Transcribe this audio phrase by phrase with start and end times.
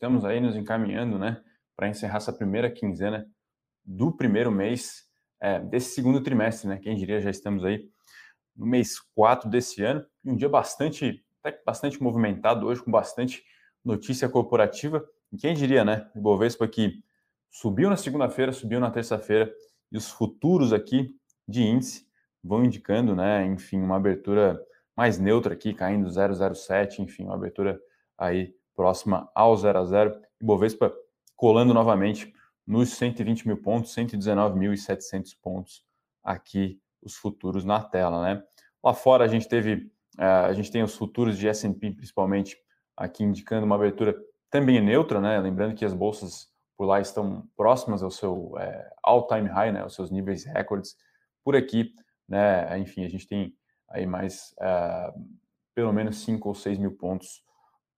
[0.00, 1.42] estamos aí nos encaminhando, né,
[1.76, 3.28] para encerrar essa primeira quinzena
[3.84, 5.04] do primeiro mês
[5.38, 6.78] é, desse segundo trimestre, né?
[6.78, 7.86] Quem diria, já estamos aí
[8.56, 13.44] no mês 4 desse ano, um dia bastante, até bastante movimentado hoje, com bastante
[13.84, 15.06] notícia corporativa.
[15.30, 16.10] E quem diria, né?
[16.14, 17.02] O Bovespa que
[17.50, 19.52] subiu na segunda-feira, subiu na terça-feira,
[19.92, 21.14] e os futuros aqui
[21.46, 22.06] de índice
[22.42, 23.44] vão indicando, né?
[23.44, 24.58] Enfim, uma abertura
[24.96, 27.78] mais neutra aqui, caindo 0,07, enfim, uma abertura
[28.16, 30.20] aí próxima ao 0 a 0.
[30.40, 30.90] E Bovespa
[31.36, 32.32] colando novamente
[32.66, 35.84] nos 120 mil pontos, 119.700 pontos
[36.24, 38.42] aqui os futuros na tela, né?
[38.82, 42.56] Lá fora a gente teve, uh, a gente tem os futuros de S&P principalmente
[42.96, 44.16] aqui indicando uma abertura
[44.48, 45.38] também neutra, né?
[45.38, 49.82] Lembrando que as bolsas por lá estão próximas ao seu é, all-time high, né?
[49.82, 50.96] Aos seus níveis recordes.
[51.44, 51.92] Por aqui,
[52.26, 52.78] né?
[52.78, 53.54] Enfim, a gente tem
[53.90, 55.12] aí mais uh,
[55.74, 57.42] pelo menos 5 ou 6 mil pontos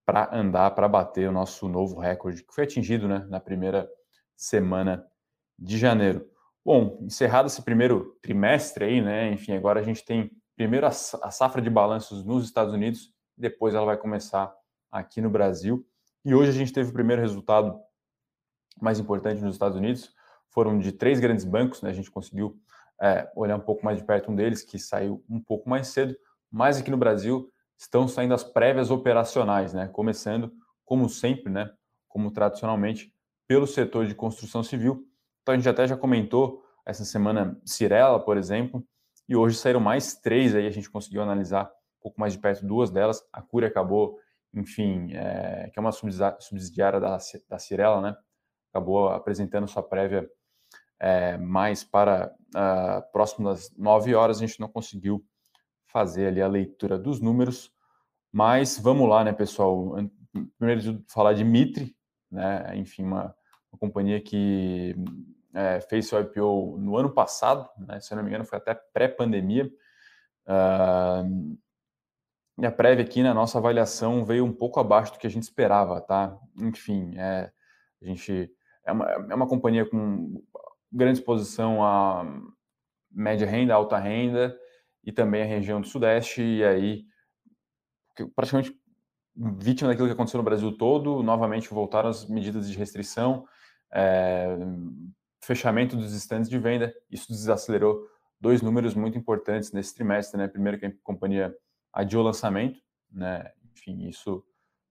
[0.05, 3.25] para andar, para bater o nosso novo recorde que foi atingido, né?
[3.29, 3.89] Na primeira
[4.37, 5.07] semana
[5.59, 6.29] de janeiro.
[6.65, 9.31] Bom, encerrado esse primeiro trimestre aí, né?
[9.33, 13.87] Enfim, agora a gente tem primeiro a safra de balanços nos Estados Unidos, depois ela
[13.87, 14.53] vai começar
[14.91, 15.87] aqui no Brasil.
[16.25, 17.81] E hoje a gente teve o primeiro resultado
[18.81, 20.15] mais importante nos Estados Unidos.
[20.51, 21.91] Foram de três grandes bancos, né?
[21.91, 22.61] A gente conseguiu
[23.01, 26.17] é, olhar um pouco mais de perto um deles, que saiu um pouco mais cedo.
[26.51, 27.51] Mas aqui no Brasil
[27.83, 29.89] estão saindo as prévias operacionais, né?
[29.89, 30.53] Começando,
[30.85, 31.71] como sempre, né?
[32.09, 33.13] Como tradicionalmente,
[33.47, 35.05] pelo setor de construção civil.
[35.43, 38.87] Então a gente até já comentou essa semana Cirela, por exemplo,
[39.29, 41.67] e hoje saíram mais três aí, a gente conseguiu analisar
[41.99, 43.21] um pouco mais de perto duas delas.
[43.33, 44.17] A Cura acabou,
[44.55, 48.17] enfim, é, que é uma subsidiária da, da Cirela, né?
[48.73, 50.31] Acabou apresentando sua prévia
[51.01, 55.25] é, mais para uh, próximo das nove horas, a gente não conseguiu
[55.93, 57.73] fazer ali a leitura dos números,
[58.33, 59.97] mas vamos lá, né, pessoal?
[60.59, 61.95] Primeiro de falar de Mitre,
[62.31, 62.77] né?
[62.77, 63.35] Enfim, uma
[63.73, 64.95] uma companhia que
[65.55, 68.75] é, fez seu IPO no ano passado, né, se eu não me engano, foi até
[68.75, 69.71] pré-pandemia.
[70.47, 71.57] Uh,
[72.59, 75.45] e a prévia aqui na nossa avaliação veio um pouco abaixo do que a gente
[75.45, 76.37] esperava, tá?
[76.59, 77.51] Enfim, é,
[78.03, 78.53] a gente
[78.85, 80.43] é uma, é uma companhia com
[80.93, 82.25] grande exposição a
[83.11, 84.57] média renda, alta renda
[85.05, 87.05] e também a região do Sudeste, e aí
[88.35, 88.77] praticamente
[89.35, 93.47] vítima daquilo que aconteceu no Brasil todo, novamente voltaram as medidas de restrição,
[93.93, 94.57] é,
[95.43, 98.07] fechamento dos estandes de venda, isso desacelerou
[98.41, 100.49] dois números muito importantes nesse trimestre, né?
[100.49, 101.55] Primeiro que a companhia
[101.93, 102.81] adiou o lançamento,
[103.11, 103.51] né?
[103.73, 104.45] Enfim, isso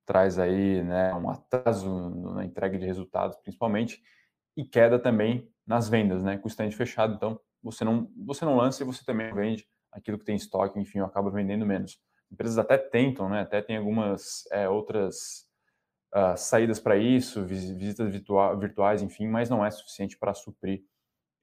[0.06, 4.02] traz aí, né, um atraso na entrega de resultados, principalmente,
[4.58, 6.38] e queda também nas vendas, né?
[6.38, 10.18] Com o stand fechado, então você não você não lança e você também vende aquilo
[10.18, 12.00] que tem estoque, enfim, acaba vendendo menos.
[12.32, 13.42] Empresas até tentam, né?
[13.42, 15.48] Até tem algumas é, outras
[16.16, 20.84] uh, saídas para isso, visitas virtua virtuais, enfim, mas não é suficiente para suprir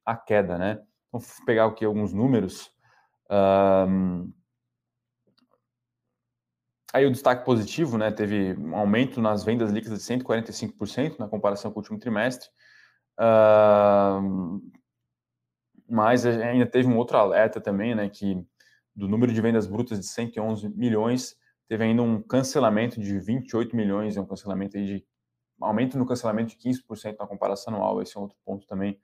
[0.04, 0.81] a queda, né?
[1.08, 2.72] Então, vou pegar aqui alguns números.
[3.31, 4.32] Um,
[6.92, 8.10] aí o destaque positivo, né?
[8.10, 12.48] Teve um aumento nas vendas líquidas de 145% na comparação com o último trimestre.
[13.20, 14.62] Uh,
[15.88, 18.09] mas ainda teve um outro alerta também, né?
[18.09, 18.44] Que
[18.94, 21.37] do número de vendas brutas de 111 milhões,
[21.69, 25.04] teve ainda um cancelamento de 28 milhões, é um cancelamento de
[25.60, 28.99] aumento no cancelamento de 15% na comparação anual, esse é outro ponto também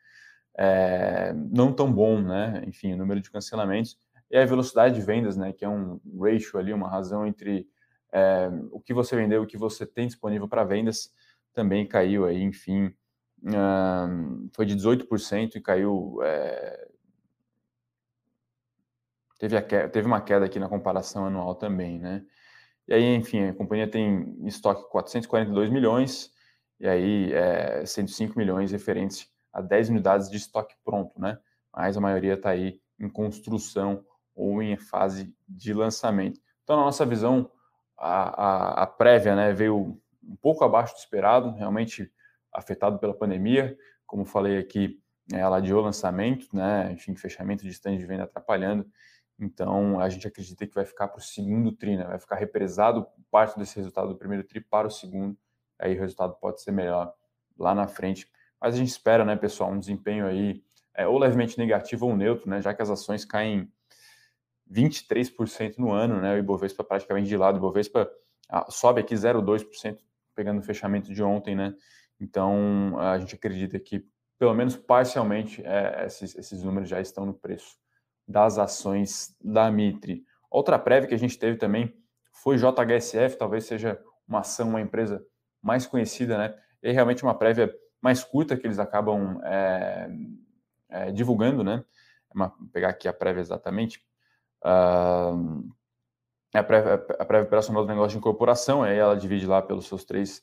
[0.57, 2.63] é, não tão bom, né?
[2.67, 3.99] Enfim, o número de cancelamentos
[4.31, 5.53] e a velocidade de vendas, né?
[5.53, 7.69] Que é um ratio ali, uma razão entre
[8.13, 11.13] é, o que você vendeu o que você tem disponível para vendas,
[11.53, 12.95] também caiu aí, enfim,
[14.53, 16.19] foi de 18% e caiu.
[16.23, 16.89] É,
[19.39, 22.25] teve, teve uma queda aqui na comparação anual também, né?
[22.87, 26.31] E aí, enfim, a companhia tem em estoque 442 milhões,
[26.79, 31.39] e aí é, 105 milhões referentes a 10 unidades de estoque pronto, né?
[31.73, 34.05] Mas a maioria está aí em construção
[34.35, 36.41] ou em fase de lançamento.
[36.63, 37.51] Então, na nossa visão,
[37.97, 42.11] a, a, a prévia né, veio um pouco abaixo do esperado, realmente
[42.55, 43.77] afetado pela pandemia.
[44.07, 45.01] Como falei aqui,
[45.33, 46.93] ela adiou lançamento, né?
[46.93, 48.87] Enfim, fechamento de stand de venda atrapalhando.
[49.39, 52.05] Então, a gente acredita que vai ficar para o segundo tri, né?
[52.05, 55.37] vai ficar represado parte desse resultado do primeiro tri para o segundo,
[55.79, 57.13] aí o resultado pode ser melhor
[57.59, 58.31] lá na frente.
[58.61, 60.63] Mas a gente espera, né, pessoal, um desempenho aí
[60.95, 63.71] é, ou levemente negativo ou neutro, né, já que as ações caem
[64.71, 68.09] 23% no ano, né, o Ibovespa praticamente de lado, o Ibovespa
[68.49, 69.99] ah, sobe aqui 0,2%,
[70.35, 71.75] pegando o fechamento de ontem, né,
[72.21, 74.07] então a gente acredita que
[74.39, 77.77] pelo menos parcialmente é, esses, esses números já estão no preço
[78.27, 80.25] das ações da Mitre.
[80.51, 81.95] Outra prévia que a gente teve também
[82.33, 85.25] foi JHSF, talvez seja uma ação, uma empresa
[85.63, 86.55] mais conhecida, né?
[86.83, 90.09] E realmente uma prévia mais curta que eles acabam é,
[90.91, 91.85] é, divulgando, né?
[92.35, 94.05] Uma, vou pegar aqui a prévia exatamente.
[94.63, 95.73] Uh,
[96.53, 100.05] a prévia, a prévia operacional do negócio de incorporação, aí ela divide lá pelos seus
[100.05, 100.43] três,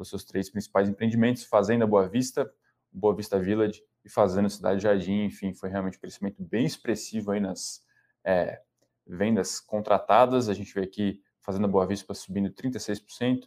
[0.00, 2.50] pelos seus três principais empreendimentos, Fazenda Boa Vista,
[2.90, 7.40] Boa Vista Village e Fazenda Cidade Jardim, enfim, foi realmente um crescimento bem expressivo aí
[7.40, 7.82] nas
[8.24, 8.62] é,
[9.06, 13.42] vendas contratadas, a gente vê aqui Fazenda Boa Vista subindo 36%,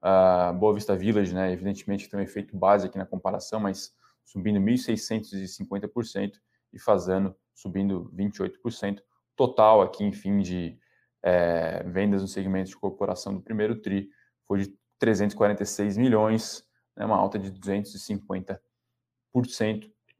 [0.00, 3.92] a Boa Vista Village, né, evidentemente tem um efeito base aqui na comparação, mas
[4.24, 6.32] subindo 1.650%
[6.72, 9.00] e Fazendo subindo 28%,
[9.36, 10.78] total aqui, enfim, de
[11.22, 14.08] é, vendas no segmento de corporação do primeiro TRI
[14.46, 16.64] foi de 346 milhões,
[16.96, 18.58] né, uma alta de 250%.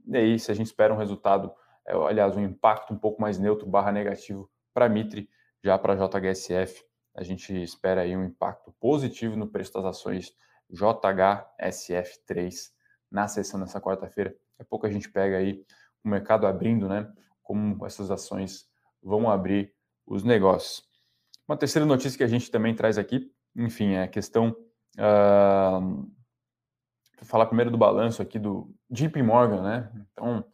[0.07, 1.53] E aí, se a gente espera um resultado,
[1.87, 5.29] é, aliás, um impacto um pouco mais neutro barra negativo para Mitre,
[5.63, 6.85] já para JHSF,
[7.15, 10.35] a gente espera aí um impacto positivo no preço das ações
[10.71, 12.71] JHSF3
[13.11, 14.31] na sessão dessa quarta-feira.
[14.31, 15.65] Daqui a pouco a gente pega aí
[16.05, 17.11] o mercado abrindo, né?
[17.43, 18.69] Como essas ações
[19.03, 19.75] vão abrir
[20.07, 20.87] os negócios.
[21.47, 24.55] Uma terceira notícia que a gente também traz aqui, enfim, é a questão.
[24.99, 26.11] Uh,
[27.19, 29.93] vou falar primeiro do balanço aqui do JP Morgan, né?
[30.13, 30.45] Então,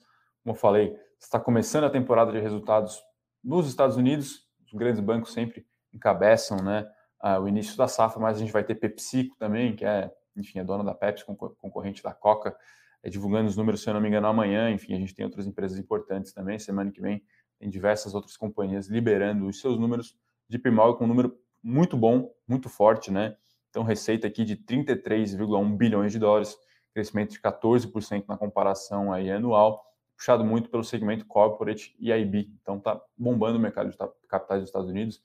[0.42, 3.02] como eu falei, está começando a temporada de resultados
[3.42, 6.86] nos Estados Unidos, os grandes bancos sempre encabeçam, né?
[7.22, 10.58] Uh, o início da safra, mas a gente vai ter PepsiCo também, que é, enfim,
[10.58, 12.54] a dona da Pepsi, concorrente da Coca,
[13.02, 14.70] é, divulgando os números, se eu não me engano, amanhã.
[14.70, 16.58] Enfim, a gente tem outras empresas importantes também.
[16.58, 17.22] Semana que vem
[17.58, 20.16] tem diversas outras companhias liberando os seus números
[20.48, 23.36] de Morgan com um número muito bom, muito forte, né?
[23.74, 26.56] Então, receita aqui de 33,1 bilhões de dólares,
[26.92, 29.84] crescimento de 14% na comparação aí anual,
[30.16, 32.52] puxado muito pelo segmento corporate e IB.
[32.62, 33.96] Então, tá bombando o mercado de
[34.28, 35.20] capitais dos Estados Unidos,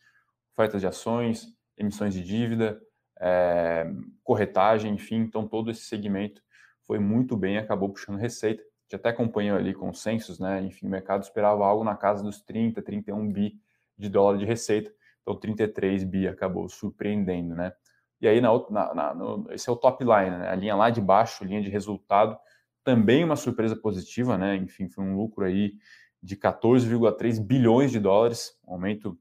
[0.51, 1.46] ofertas de ações,
[1.78, 2.81] emissões de dívida,
[3.19, 3.86] é,
[4.24, 5.18] corretagem, enfim.
[5.18, 6.42] Então, todo esse segmento
[6.88, 8.63] foi muito bem, acabou puxando receita.
[8.92, 10.60] Já até acompanhou ali consensos, né?
[10.63, 13.62] Enfim, o mercado esperava algo na casa dos 30, 31 bi
[13.95, 14.92] de dólar de receita.
[15.22, 17.72] Então, 33 bi acabou surpreendendo, né?
[18.21, 20.50] E aí, na, na, na no, esse é o top line, né?
[20.50, 22.38] A linha lá de baixo, linha de resultado,
[22.83, 24.56] também uma surpresa positiva, né?
[24.56, 25.74] Enfim, foi um lucro aí
[26.21, 29.18] de 14,3 bilhões de dólares, um aumento.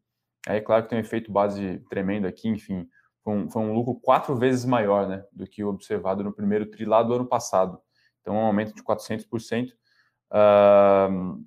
[0.47, 2.89] É claro que tem um efeito base tremendo aqui, enfim,
[3.23, 5.25] foi um, foi um lucro quatro vezes maior, né?
[5.33, 7.81] Do que o observado no primeiro tri lá do ano passado.
[8.21, 9.73] Então, um aumento de 400%.
[10.31, 11.45] Uh,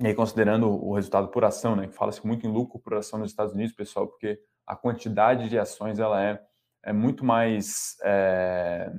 [0.00, 3.18] e aí, considerando o resultado por ação, né, que fala-se muito em lucro por ação
[3.18, 6.40] nos Estados Unidos, pessoal, porque a quantidade de ações ela é,
[6.88, 7.96] é muito mais.
[8.02, 8.90] É,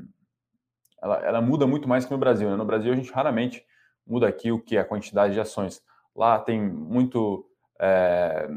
[1.01, 2.47] ela, ela, muda muito mais que no Brasil.
[2.47, 2.55] Né?
[2.55, 3.65] No Brasil, a gente raramente
[4.05, 5.81] muda aqui o que é a quantidade de ações.
[6.15, 7.49] Lá tem muito
[7.81, 8.47] é,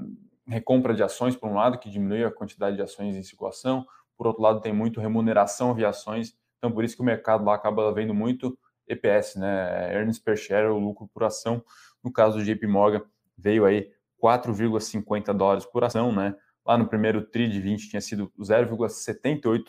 [0.46, 3.86] recompra de ações, por um lado, que diminui a quantidade de ações em circulação,
[4.18, 7.54] por outro lado, tem muito remuneração via ações, então por isso que o mercado lá
[7.54, 8.56] acaba vendo muito
[8.86, 9.94] EPS, né?
[9.94, 11.64] Earnings per share, o lucro por ação.
[12.04, 13.02] No caso do JP Morgan,
[13.36, 13.90] veio aí
[14.22, 16.36] 4,50 dólares por ação, né?
[16.64, 19.64] Lá no primeiro TRI de 20 tinha sido 0,78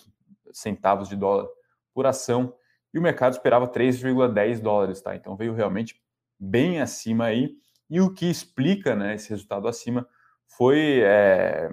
[0.51, 1.47] centavos de dólar
[1.93, 2.55] por ação
[2.93, 5.15] e o mercado esperava 3,10 dólares, tá?
[5.15, 5.99] Então veio realmente
[6.39, 7.55] bem acima aí.
[7.89, 10.07] E o que explica né, esse resultado acima
[10.47, 11.69] foi é,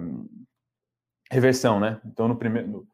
[1.29, 2.01] reversão, né?
[2.05, 2.87] Então no primeiro.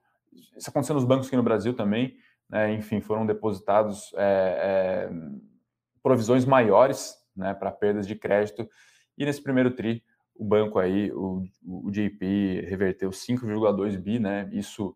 [0.57, 2.17] Isso aconteceu nos bancos aqui no Brasil também,
[2.49, 2.73] né?
[2.73, 5.09] Enfim, foram depositados é, é,
[6.03, 8.67] provisões maiores né, para perdas de crédito.
[9.17, 10.03] E nesse primeiro TRI,
[10.37, 14.49] o banco aí, o, o JP, reverteu 5,2 bi, né?
[14.51, 14.95] Isso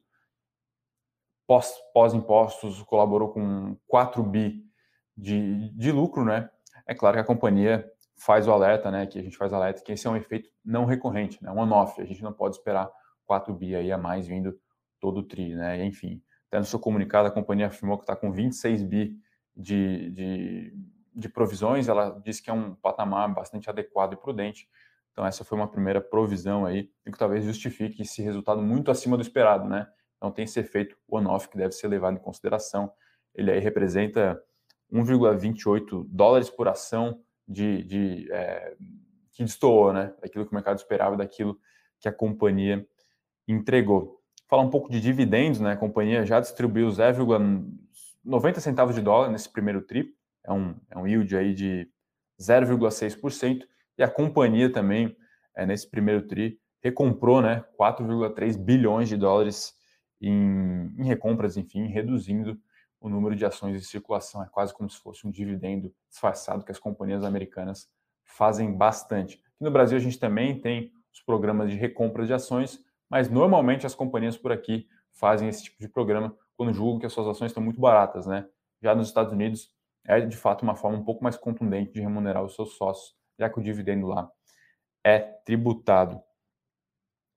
[1.48, 4.64] pós, pós-impostos colaborou com 4 bi
[5.16, 6.50] de, de lucro, né?
[6.88, 9.06] É claro que a companhia faz o alerta, né?
[9.06, 11.52] Que a gente faz alerta que esse é um efeito não recorrente, né?
[11.52, 12.00] Um on-off.
[12.02, 12.90] A gente não pode esperar
[13.26, 14.60] 4 bi aí a mais vindo
[15.00, 15.84] todo o TRI, né?
[15.86, 19.18] Enfim, até no seu comunicado a companhia afirmou que está com 26 bi
[19.56, 20.74] de, de
[21.14, 24.68] de provisões, ela disse que é um patamar bastante adequado e prudente.
[25.12, 29.22] Então, essa foi uma primeira provisão aí, que talvez justifique esse resultado muito acima do
[29.22, 29.88] esperado, né?
[30.18, 32.92] Então, tem esse efeito one-off que deve ser levado em consideração.
[33.34, 34.42] Ele aí representa
[34.92, 38.76] 1,28 dólares por ação de, de é,
[39.32, 40.14] que destoou, né?
[40.22, 41.60] Daquilo que o mercado esperava, daquilo
[42.00, 42.86] que a companhia
[43.48, 44.22] entregou.
[44.48, 45.74] Falar um pouco de dividendos, né?
[45.74, 50.14] A companhia já distribuiu 0,90 centavos de dólar nesse primeiro tri,
[50.44, 51.90] é um, é um yield aí de
[52.40, 53.64] 0,6%,
[53.98, 55.16] e a companhia também,
[55.56, 59.74] é, nesse primeiro TRI, recomprou né, 4,3 bilhões de dólares
[60.20, 62.60] em, em, recompras, enfim, reduzindo
[63.00, 64.44] o número de ações em circulação.
[64.44, 67.90] É quase como se fosse um dividendo disfarçado que as companhias americanas
[68.24, 69.36] fazem bastante.
[69.36, 72.80] Aqui no Brasil, a gente também tem os programas de recompra de ações,
[73.10, 77.14] mas normalmente as companhias por aqui fazem esse tipo de programa quando julgam que as
[77.14, 78.48] suas ações estão muito baratas, né?
[78.82, 79.70] Já nos Estados Unidos
[80.06, 83.50] é de fato uma forma um pouco mais contundente de remunerar os seus sócios, já
[83.50, 84.30] que o dividendo lá
[85.04, 86.22] é tributado.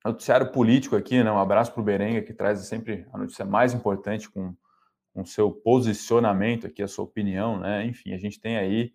[0.04, 1.30] Noticiário político aqui, né?
[1.30, 4.54] Um abraço para o Berenga, que traz sempre a notícia mais importante com
[5.14, 7.86] o seu posicionamento aqui, a sua opinião, né?
[7.86, 8.92] Enfim, a gente tem aí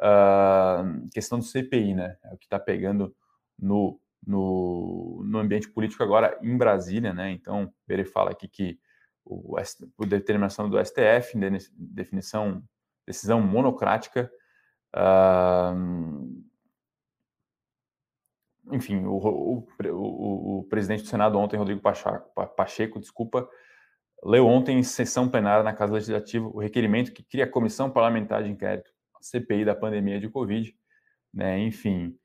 [0.00, 2.16] a uh, questão do CPI, né?
[2.24, 3.14] É o que está pegando
[3.58, 7.30] no, no, no, ambiente político agora em Brasília, né?
[7.30, 8.78] Então, ele fala aqui que
[9.24, 9.56] o,
[9.96, 11.36] por determinação do STF,
[11.76, 12.62] definição,
[13.06, 14.30] decisão monocrática,
[14.96, 16.36] uh,
[18.72, 23.48] enfim, o, o, o, o, presidente do Senado ontem, Rodrigo Pacheco, Pacheco, desculpa,
[24.24, 28.42] leu ontem em sessão plenária na Casa Legislativa o requerimento que cria a Comissão Parlamentar
[28.42, 30.74] de Inquérito, a CPI da pandemia de Covid,
[31.32, 32.18] né, enfim,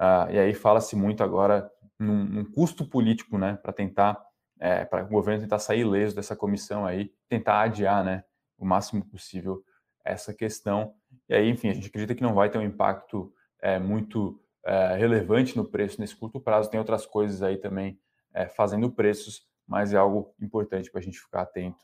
[0.00, 4.20] uh, e aí fala-se muito agora num, num, custo político, né, para tentar,
[4.58, 8.24] é, para o governo tentar sair ileso dessa comissão aí, tentar adiar, né,
[8.58, 9.62] o máximo possível
[10.04, 10.94] essa questão,
[11.28, 14.96] e aí, enfim, a gente acredita que não vai ter um impacto é, muito é,
[14.96, 17.98] relevante no preço nesse curto prazo, tem outras coisas aí também
[18.34, 21.82] é, fazendo preços, mas é algo importante para a gente ficar atento.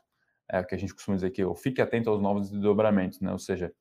[0.48, 3.30] É o que a gente costuma dizer que eu fique atento aos novos desdobramentos, né?
[3.30, 3.72] Ou seja,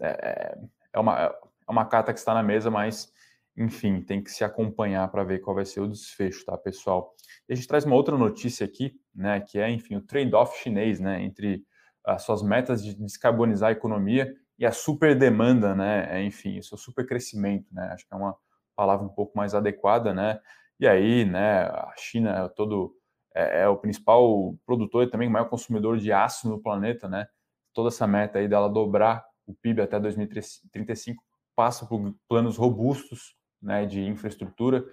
[0.00, 0.58] é,
[0.92, 3.12] é, uma, é uma carta que está na mesa, mas
[3.56, 7.14] enfim, tem que se acompanhar para ver qual vai ser o desfecho, tá, pessoal?
[7.48, 10.98] E a gente traz uma outra notícia aqui, né, que é, enfim, o trade-off chinês,
[10.98, 11.64] né, entre
[12.14, 16.62] as suas metas de descarbonizar a economia e a super demanda, né, é, enfim, o
[16.62, 18.36] seu super crescimento, né, acho que é uma
[18.76, 20.40] palavra um pouco mais adequada, né,
[20.78, 22.94] e aí, né, a China é todo
[23.34, 27.26] é, é, o principal produtor e também o maior consumidor de aço no planeta, né?
[27.72, 31.22] Toda essa meta aí dela dobrar o PIB até 2035
[31.54, 34.84] passa por planos robustos, né, de infraestrutura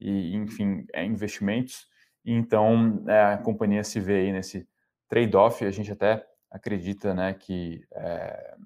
[0.00, 1.86] e, enfim, é, investimentos.
[2.24, 4.66] Então, é, a companhia se vê aí nesse
[5.08, 5.64] trade-off.
[5.64, 6.24] A gente até
[6.54, 8.56] acredita, né, que é,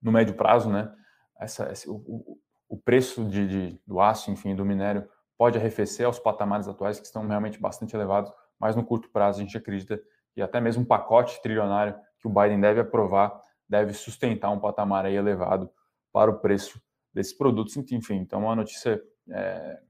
[0.00, 0.90] no médio prazo, né,
[1.38, 5.06] essa, esse, o, o preço de, de, do aço, enfim, do minério
[5.36, 9.42] pode arrefecer aos patamares atuais que estão realmente bastante elevados, mas no curto prazo a
[9.42, 10.00] gente acredita
[10.32, 15.04] que até mesmo um pacote trilionário que o Biden deve aprovar deve sustentar um patamar
[15.04, 15.70] aí elevado
[16.10, 16.80] para o preço
[17.12, 17.76] desses produtos.
[17.76, 19.80] Enfim, então a notícia é,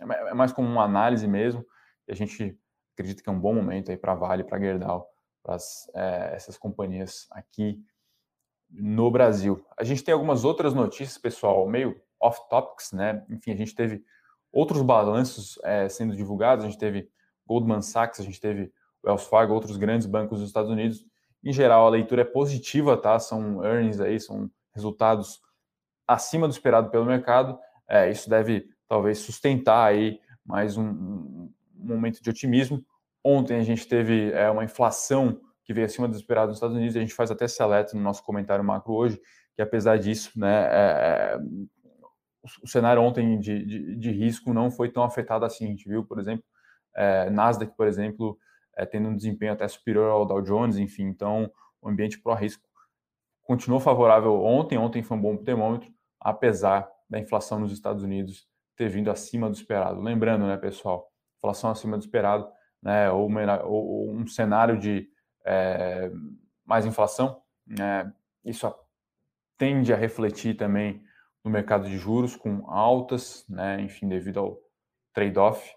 [0.00, 1.64] é mais como uma análise mesmo,
[2.08, 2.58] e a gente
[2.94, 5.08] acredita que é um bom momento aí para Vale, para Gerdau,
[5.46, 5.56] para
[5.94, 7.80] é, essas companhias aqui
[8.68, 9.64] no Brasil.
[9.78, 13.24] A gente tem algumas outras notícias, pessoal, meio off-topics, né?
[13.30, 14.02] Enfim, a gente teve
[14.52, 16.64] outros balanços é, sendo divulgados.
[16.64, 17.08] A gente teve
[17.46, 18.72] Goldman Sachs, a gente teve
[19.04, 21.06] Wells Fargo, outros grandes bancos dos Estados Unidos.
[21.44, 23.16] Em geral, a leitura é positiva, tá?
[23.20, 25.40] São earnings aí, são resultados
[26.08, 27.56] acima do esperado pelo mercado.
[27.88, 32.84] É, isso deve talvez sustentar aí mais um, um, momento de otimismo.
[33.28, 36.96] Ontem a gente teve é, uma inflação que veio acima do esperado nos Estados Unidos.
[36.96, 39.20] A gente faz até esse alerta no nosso comentário macro hoje,
[39.56, 41.38] que apesar disso, né, é, é
[42.62, 45.64] o cenário ontem de, de, de, risco não foi tão afetado assim.
[45.64, 46.44] A gente viu, por exemplo,
[46.94, 48.38] é, Nasdaq, por exemplo,
[48.76, 51.50] é, tendo um desempenho até superior ao Dow Jones, enfim, então
[51.82, 52.62] o ambiente pró-risco
[53.42, 54.78] continuou favorável ontem.
[54.78, 55.90] Ontem foi um bom termômetro,
[56.20, 60.00] apesar da inflação nos Estados Unidos ter vindo acima do esperado.
[60.00, 62.48] Lembrando, né, pessoal, inflação acima do esperado,
[62.86, 65.08] né, ou, ou, ou um cenário de
[65.44, 66.08] é,
[66.64, 68.12] mais inflação, né,
[68.44, 68.72] isso
[69.58, 71.02] tende a refletir também
[71.42, 74.60] no mercado de juros com altas, né, enfim, devido ao
[75.12, 75.68] trade-off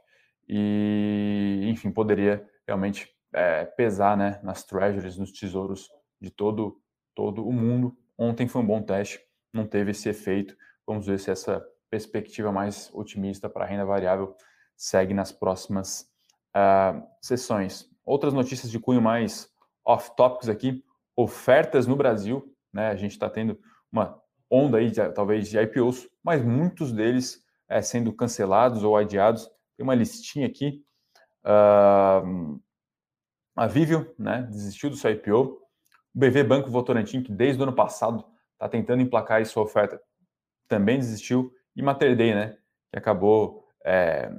[0.48, 5.90] e, enfim, poderia realmente é, pesar, né, nas treasuries, nos tesouros
[6.22, 6.80] de todo
[7.16, 7.98] todo o mundo.
[8.18, 9.20] Ontem foi um bom teste,
[9.52, 10.56] não teve esse efeito.
[10.88, 14.38] Vamos ver se essa perspectiva mais otimista para a renda variável
[14.78, 16.09] segue nas próximas
[16.56, 17.90] uh, sessões.
[18.06, 19.50] Outras notícias de cunho mais
[19.86, 20.84] off-topics aqui,
[21.16, 22.90] ofertas no Brasil, né?
[22.90, 23.60] A gente está tendo
[23.92, 29.48] uma onda aí, de, talvez, de IPOs, mas muitos deles é, sendo cancelados ou adiados.
[29.78, 30.84] Tem uma listinha aqui.
[31.46, 32.60] Uh,
[33.56, 35.60] a Vivio, né, desistiu do seu IPO.
[36.14, 40.02] O BV Banco Votorantim, que desde o ano passado está tentando emplacar aí sua oferta,
[40.68, 41.54] também desistiu.
[41.76, 42.58] E Mater Dei, né,
[42.92, 44.32] que acabou é,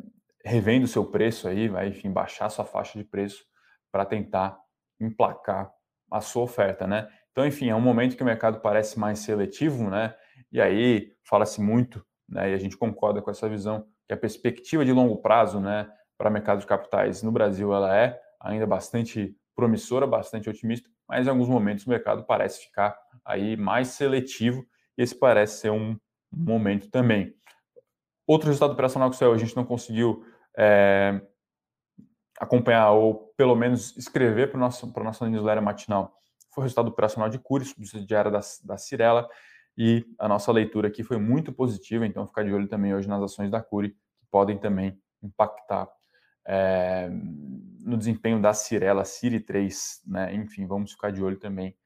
[0.44, 3.44] revendo seu preço aí, vai, enfim, baixar sua faixa de preço
[3.92, 4.58] para tentar
[5.00, 5.72] emplacar
[6.10, 7.08] a sua oferta, né?
[7.32, 10.14] Então, enfim, é um momento que o mercado parece mais seletivo, né?
[10.50, 12.50] E aí fala-se muito, né?
[12.50, 16.28] E a gente concorda com essa visão que a perspectiva de longo prazo, né, para
[16.28, 21.48] mercado de capitais no Brasil, ela é ainda bastante promissora, bastante otimista, mas em alguns
[21.48, 24.66] momentos o mercado parece ficar aí mais seletivo
[24.96, 25.96] esse parece ser um
[26.30, 27.34] momento também.
[28.30, 30.24] Outro resultado operacional que saiu, a gente não conseguiu
[30.56, 31.20] é,
[32.38, 36.16] acompanhar ou pelo menos escrever para a nossa, newsletter matinal
[36.54, 39.28] foi o resultado operacional de Cury, subsidiária da, da Cirela,
[39.76, 43.20] e a nossa leitura aqui foi muito positiva, então ficar de olho também hoje nas
[43.20, 45.88] ações da Cury, que podem também impactar
[46.46, 47.10] é,
[47.80, 50.32] no desempenho da Cirela, Ciri 3, né?
[50.36, 51.76] enfim, vamos ficar de olho também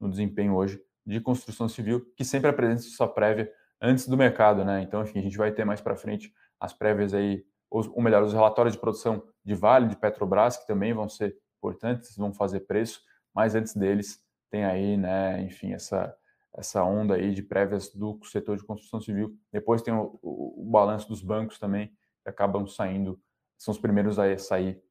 [0.00, 4.82] no desempenho hoje de construção civil, que sempre apresenta sua prévia antes do mercado, né?
[4.82, 8.32] Então, enfim, a gente vai ter mais para frente as prévias aí, ou melhor, os
[8.32, 13.00] relatórios de produção de Vale, de Petrobras, que também vão ser importantes, vão fazer preço,
[13.34, 14.20] mas antes deles
[14.50, 16.14] tem aí, né, enfim, essa,
[16.54, 19.34] essa onda aí de prévias do setor de construção civil.
[19.52, 21.88] Depois tem o, o, o balanço dos bancos também,
[22.22, 23.18] que acabam saindo,
[23.56, 24.82] são os primeiros a sair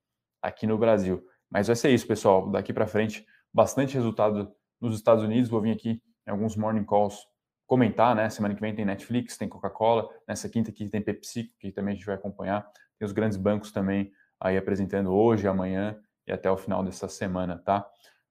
[0.42, 1.24] aqui no Brasil.
[1.50, 2.50] Mas vai ser isso, pessoal.
[2.50, 5.50] Daqui para frente, bastante resultado nos Estados Unidos.
[5.50, 7.28] Vou vir aqui em alguns morning calls
[7.70, 8.28] comentar, né?
[8.32, 11.96] Semana que vem tem Netflix, tem Coca-Cola, nessa quinta aqui tem Pepsi, que também a
[11.96, 12.68] gente vai acompanhar.
[12.98, 15.96] Tem os grandes bancos também aí apresentando hoje, amanhã
[16.26, 17.88] e até o final dessa semana, tá?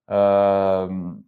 [0.09, 1.23] Uh,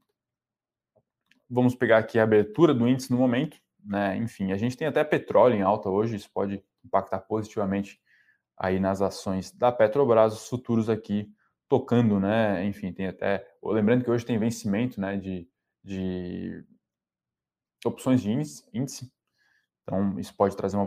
[1.50, 4.18] vamos pegar aqui a abertura do índice no momento, né?
[4.18, 7.98] Enfim, a gente tem até petróleo em alta hoje, isso pode impactar positivamente
[8.58, 11.32] aí nas ações da Petrobras, os futuros aqui
[11.70, 12.66] tocando, né?
[12.66, 13.48] Enfim, tem até.
[13.64, 15.16] Lembrando que hoje tem vencimento, né?
[15.16, 15.48] De,
[15.82, 16.66] de
[17.86, 19.12] opções de índice.
[19.84, 20.86] Então, isso pode trazer uma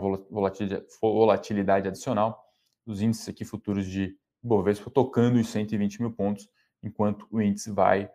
[1.01, 2.43] volatilidade, adicional.
[2.85, 6.49] Os índices aqui futuros de Bovespa tocando os 120 mil pontos,
[6.81, 8.09] enquanto o índice vai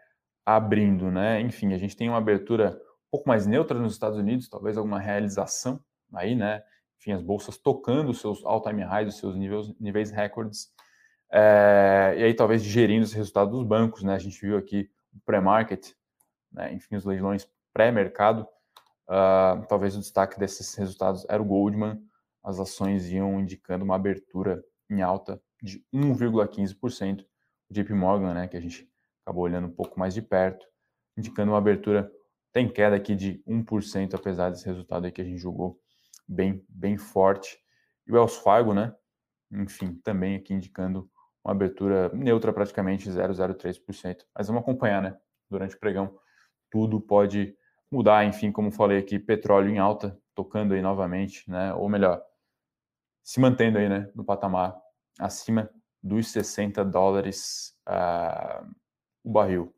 [0.44, 1.40] abrindo, né?
[1.40, 4.98] Enfim, a gente tem uma abertura um pouco mais neutra nos Estados Unidos, talvez alguma
[4.98, 5.80] realização
[6.14, 6.62] aí, né?
[6.98, 10.72] Enfim, as bolsas tocando os seus all-time highs, os seus níveis, níveis recordes,
[11.32, 14.14] é, e aí talvez digerindo os resultados dos bancos, né?
[14.14, 15.92] A gente viu aqui o pré-market,
[16.52, 16.72] né?
[16.72, 18.46] enfim, os leilões pré-mercado,
[19.10, 22.00] Uh, talvez o destaque desses resultados era o Goldman,
[22.44, 27.24] as ações iam indicando uma abertura em alta de 1,15%.
[27.68, 28.88] O JP Morgan, né, que a gente
[29.24, 30.64] acabou olhando um pouco mais de perto,
[31.16, 32.10] indicando uma abertura,
[32.52, 35.80] tem queda aqui de 1%, apesar desse resultado aí que a gente julgou
[36.26, 37.58] bem, bem forte.
[38.06, 38.94] E o Wells Fargo, né,
[39.50, 41.10] enfim, também aqui indicando
[41.44, 44.24] uma abertura neutra, praticamente 0,03%.
[44.36, 45.18] Mas vamos acompanhar, né,
[45.48, 46.16] durante o pregão,
[46.70, 47.56] tudo pode
[47.90, 51.74] mudar, enfim, como falei aqui, petróleo em alta, tocando aí novamente, né?
[51.74, 52.22] Ou melhor,
[53.22, 54.76] se mantendo aí, né, no patamar
[55.18, 55.70] acima
[56.02, 58.66] dos 60 dólares uh,
[59.22, 59.74] o barril.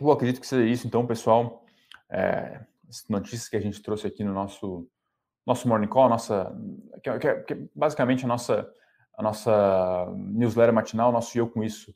[0.00, 1.64] Eu acredito que seja isso, então, pessoal.
[2.10, 4.88] É, as notícias que a gente trouxe aqui no nosso
[5.46, 6.52] nosso morning call, nossa,
[7.02, 8.68] que, que, que basicamente a nossa
[9.16, 11.94] a nossa newsletter matinal, nosso eu com isso.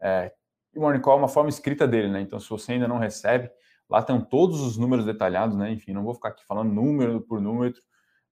[0.00, 0.32] É,
[0.76, 2.20] o morning call é uma forma escrita dele, né?
[2.20, 3.50] Então, se você ainda não recebe,
[3.88, 5.72] Lá estão todos os números detalhados, né?
[5.72, 7.74] Enfim, não vou ficar aqui falando número por número,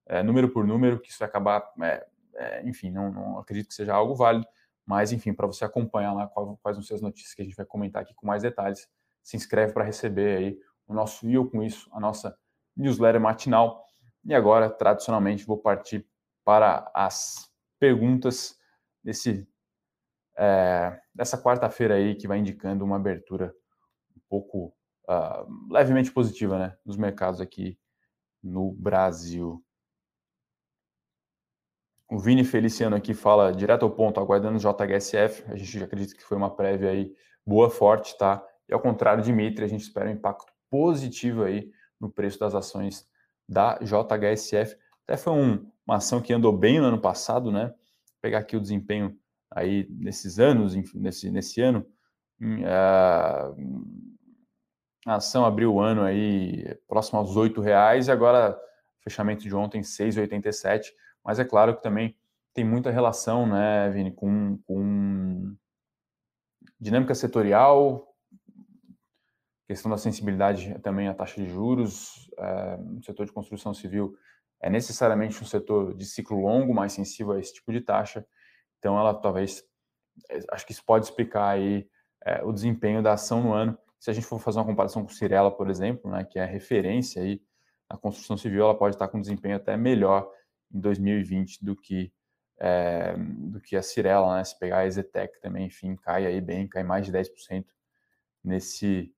[0.06, 3.74] é, número por número, que isso vai acabar, é, é, enfim, não, não, acredito que
[3.74, 4.46] seja algo válido,
[4.84, 7.56] mas enfim, para você acompanhar lá quais, quais vão ser as notícias que a gente
[7.56, 8.88] vai comentar aqui com mais detalhes,
[9.22, 12.36] se inscreve para receber aí o nosso e com isso, a nossa
[12.76, 13.84] newsletter matinal.
[14.24, 16.06] E agora, tradicionalmente, vou partir
[16.44, 18.56] para as perguntas
[19.02, 19.48] desse
[20.38, 23.54] é, dessa quarta-feira aí que vai indicando uma abertura
[24.14, 24.75] um pouco
[25.08, 27.78] uh, levemente positiva né, nos mercados aqui
[28.42, 29.62] no Brasil.
[32.08, 35.44] O Vini Feliciano aqui fala direto ao ponto, aguardando o JHSF.
[35.50, 37.12] A gente acredita que foi uma prévia aí
[37.44, 38.44] boa, forte, tá?
[38.68, 42.54] E ao contrário de Mitre, a gente espera um impacto positivo aí no preço das
[42.54, 43.08] ações
[43.48, 44.76] da JHSF.
[45.04, 47.66] Até foi um, uma ação que andou bem no ano passado, né?
[47.66, 47.76] Vou
[48.20, 49.16] pegar aqui o desempenho
[49.50, 51.86] aí nesses anos, nesse, nesse ano.
[52.40, 54.15] Uh,
[55.06, 58.60] a ação abriu o ano aí próximo aos R$ reais e agora
[59.00, 60.92] fechamento de ontem 6,87.
[61.24, 62.16] Mas é claro que também
[62.52, 65.54] tem muita relação, né, Vini, com, com
[66.80, 68.12] dinâmica setorial,
[69.68, 72.28] questão da sensibilidade também à taxa de juros.
[72.38, 74.16] É, no setor de construção civil
[74.60, 78.26] é necessariamente um setor de ciclo longo, mais sensível a esse tipo de taxa.
[78.78, 79.62] Então, ela talvez,
[80.30, 81.88] é, acho que isso pode explicar aí
[82.24, 83.78] é, o desempenho da ação no ano.
[84.06, 87.20] Se a gente for fazer uma comparação com Cirela, por exemplo, né, que é referência
[87.20, 87.42] aí
[87.90, 90.32] na construção civil, ela pode estar com desempenho até melhor
[90.72, 92.12] em 2020 do que
[92.56, 94.44] é, do que a Cirela, né?
[94.44, 97.64] Se pegar a Ezetec também, enfim, cai aí bem, cai mais de 10%
[98.44, 99.12] nesse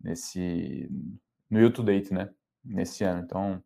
[0.00, 0.88] nesse
[1.50, 2.32] no year to date, né?
[2.64, 3.24] Nesse ano.
[3.24, 3.60] Então,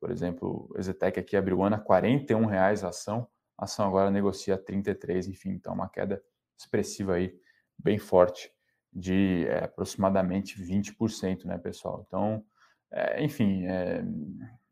[0.00, 3.86] por exemplo, o Ezetec aqui abriu o ano a 41 reais a ação, a ação
[3.86, 6.24] agora negocia a 33, enfim, então uma queda
[6.56, 7.38] expressiva aí,
[7.78, 8.50] bem forte
[8.92, 12.04] de é, aproximadamente 20%, né, pessoal?
[12.06, 12.44] Então,
[12.90, 14.02] é, enfim, é,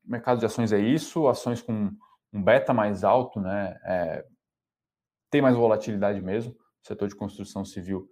[0.04, 1.90] mercado de ações é isso, ações com
[2.32, 3.78] um beta mais alto, né,
[5.30, 6.52] tem mais volatilidade mesmo.
[6.52, 8.08] O setor de construção civil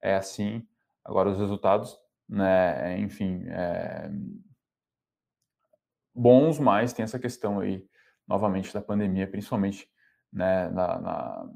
[0.00, 0.66] é assim.
[1.04, 1.96] Agora, os resultados,
[2.28, 4.10] né, enfim, é...
[6.14, 7.84] bons, mas tem essa questão aí,
[8.26, 9.88] novamente, da pandemia, principalmente
[10.32, 11.50] né, na, na,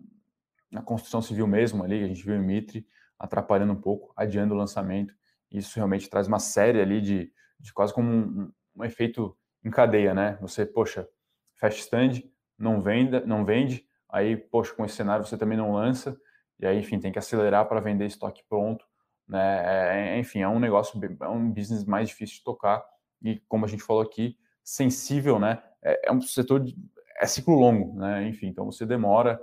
[0.70, 2.86] na construção civil mesmo ali, a gente viu em Mitre,
[3.20, 5.14] atrapalhando um pouco, adiando o lançamento.
[5.52, 10.14] Isso realmente traz uma série ali de, de quase como um, um efeito em cadeia,
[10.14, 10.38] né?
[10.40, 11.06] Você, poxa,
[11.54, 12.22] fecha stand,
[12.58, 16.18] não vende, não vende, aí, poxa, com esse cenário você também não lança,
[16.58, 18.84] e aí, enfim, tem que acelerar para vender estoque pronto,
[19.28, 20.14] né?
[20.14, 22.82] É, enfim, é um negócio, é um business mais difícil de tocar,
[23.22, 25.62] e como a gente falou aqui, sensível, né?
[25.82, 26.74] É, é um setor, de,
[27.18, 28.26] é ciclo longo, né?
[28.26, 29.38] Enfim, então você demora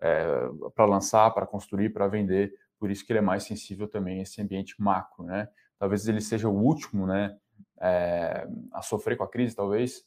[0.00, 0.26] é,
[0.74, 4.22] para lançar, para construir, para vender, por isso que ele é mais sensível também a
[4.22, 5.48] esse ambiente macro, né?
[5.78, 7.36] Talvez ele seja o último, né,
[7.80, 10.04] é, a sofrer com a crise, talvez,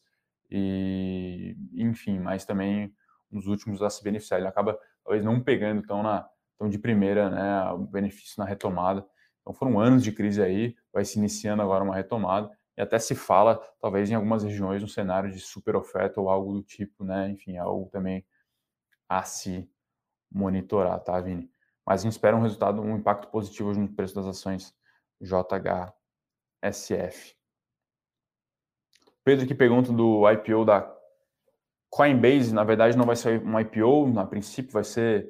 [0.50, 2.94] e enfim, mas também
[3.32, 4.40] um dos últimos a se beneficiar.
[4.40, 9.04] Ele acaba talvez não pegando tão na tão de primeira, né, o benefício na retomada.
[9.42, 13.16] Então foram anos de crise aí, vai se iniciando agora uma retomada e até se
[13.16, 17.30] fala, talvez em algumas regiões, um cenário de super oferta ou algo do tipo, né?
[17.32, 18.24] Enfim, algo também
[19.10, 19.70] a se
[20.32, 21.52] monitorar, tá, Vini?
[21.86, 24.74] Mas a gente espera um resultado, um impacto positivo no preço das ações
[25.22, 25.94] JHSF.
[29.24, 30.92] Pedro que pergunta do IPO da
[31.90, 35.30] Coinbase, na verdade não vai ser um IPO, na princípio vai ser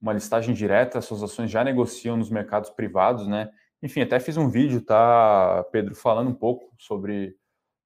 [0.00, 3.50] uma listagem direta, suas ações já negociam nos mercados privados, né?
[3.82, 7.36] Enfim, até fiz um vídeo, tá, Pedro, falando um pouco sobre,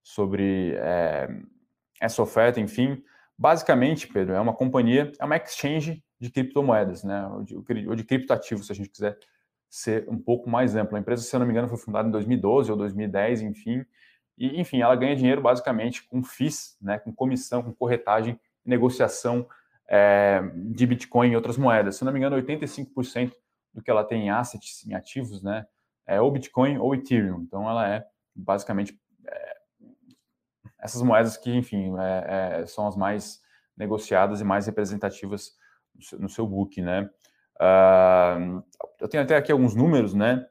[0.02, 1.28] sobre é,
[2.00, 3.02] essa oferta, enfim.
[3.36, 7.26] Basicamente, Pedro, é uma companhia, é uma exchange de criptomoedas, né?
[7.26, 9.18] Ou de, ou de criptoativos, se a gente quiser
[9.68, 10.96] ser um pouco mais amplo.
[10.96, 13.84] A empresa, se eu não me engano, foi fundada em 2012 ou 2010, enfim.
[14.38, 16.98] E, enfim, ela ganha dinheiro basicamente com FIIs, né?
[17.00, 19.48] Com comissão, com corretagem, negociação
[19.88, 21.96] é, de Bitcoin e outras moedas.
[21.96, 23.32] Se não me engano, 85%
[23.74, 25.66] do que ela tem em assets, em ativos, né?
[26.06, 27.40] É ou Bitcoin ou Ethereum.
[27.40, 29.56] Então, ela é basicamente é,
[30.78, 33.42] essas moedas que, enfim, é, é são as mais
[33.76, 35.60] negociadas e mais representativas
[36.18, 37.08] no seu book, né?
[37.60, 38.62] Uh,
[39.00, 40.46] eu tenho até aqui alguns números, né?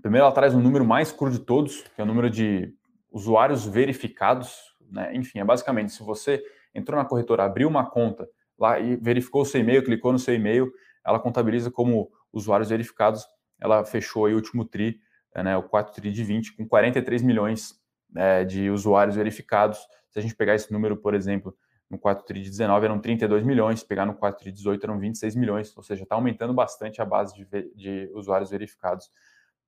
[0.00, 2.74] Primeiro, ela traz um número mais cru de todos, que é o número de
[3.10, 5.14] usuários verificados, né?
[5.14, 6.42] Enfim, é basicamente se você
[6.74, 10.34] entrou na corretora, abriu uma conta lá e verificou o seu e-mail, clicou no seu
[10.34, 10.70] e-mail,
[11.04, 13.26] ela contabiliza como usuários verificados.
[13.60, 15.00] Ela fechou aí o último TRI,
[15.34, 17.74] né, o 4 TRI de 20, com 43 milhões
[18.10, 19.78] né, de usuários verificados.
[20.10, 21.56] Se a gente pegar esse número, por exemplo,
[21.88, 24.98] no 4 TRI de 19 eram 32 milhões, pegar no 4 TRI de 18 eram
[24.98, 29.10] 26 milhões, ou seja, está aumentando bastante a base de, de, usuários verificados.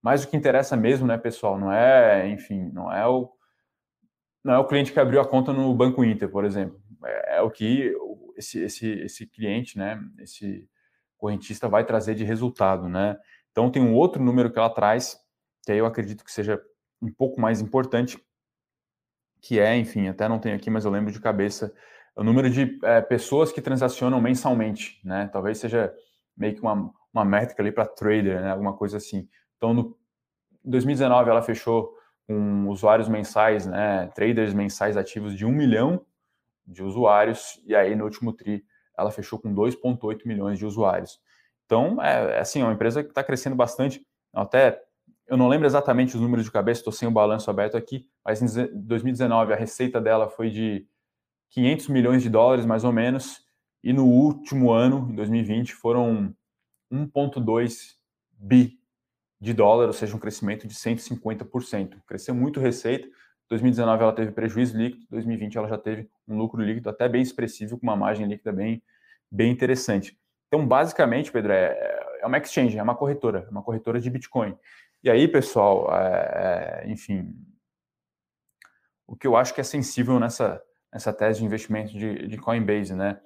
[0.02, 3.32] Mas o que interessa mesmo, né, pessoal, não é, enfim, não é o
[4.44, 6.80] não é o cliente que abriu a conta no Banco Inter, por exemplo.
[7.04, 7.92] É, é o que
[8.36, 10.68] esse, esse, esse cliente, né, esse
[11.18, 13.18] correntista vai trazer de resultado, né?
[13.50, 15.18] Então tem um outro número que ela traz,
[15.64, 16.62] que aí eu acredito que seja
[17.02, 18.18] um pouco mais importante,
[19.40, 21.74] que é, enfim, até não tenho aqui, mas eu lembro de cabeça,
[22.18, 25.30] o número de é, pessoas que transacionam mensalmente, né?
[25.32, 25.94] Talvez seja
[26.36, 28.50] meio que uma, uma métrica ali para trader, né?
[28.50, 29.28] Alguma coisa assim.
[29.56, 29.96] Então, no
[30.64, 31.94] 2019 ela fechou
[32.26, 34.08] com usuários mensais, né?
[34.16, 36.04] Traders mensais ativos de um milhão
[36.66, 38.64] de usuários e aí no último tri
[38.98, 41.20] ela fechou com 2,8 milhões de usuários.
[41.66, 44.04] Então, é, é assim, é uma empresa que está crescendo bastante.
[44.34, 44.82] Até
[45.28, 48.42] eu não lembro exatamente os números de cabeça, estou sem o balanço aberto aqui, mas
[48.42, 50.84] em 2019 a receita dela foi de
[51.50, 53.40] 500 milhões de dólares, mais ou menos,
[53.82, 56.34] e no último ano, em 2020, foram
[56.92, 57.94] 1,2
[58.32, 58.78] bi
[59.40, 62.00] de dólar, ou seja, um crescimento de 150%.
[62.06, 63.08] Cresceu muito receita.
[63.48, 67.78] 2019 ela teve prejuízo líquido, 2020 ela já teve um lucro líquido até bem expressivo,
[67.78, 68.82] com uma margem líquida bem,
[69.30, 70.18] bem interessante.
[70.48, 74.56] Então, basicamente, Pedro, é, é uma exchange, é uma corretora, é uma corretora de Bitcoin.
[75.02, 77.34] E aí, pessoal, é, é, enfim,
[79.06, 82.94] o que eu acho que é sensível nessa, essa tese de investimento de, de Coinbase,
[82.94, 83.20] né?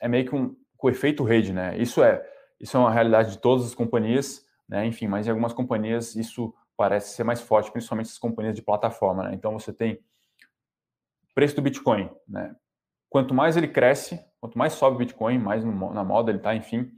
[0.00, 1.76] É meio que um com efeito rede, né?
[1.76, 2.24] Isso é
[2.60, 4.86] isso é uma realidade de todas as companhias, né?
[4.86, 9.24] Enfim, mas em algumas companhias isso parece ser mais forte, principalmente as companhias de plataforma,
[9.24, 9.34] né?
[9.34, 10.00] Então você tem
[11.34, 12.54] preço do Bitcoin, né?
[13.08, 16.54] Quanto mais ele cresce, quanto mais sobe o Bitcoin, mais no, na moda ele está,
[16.54, 16.90] enfim,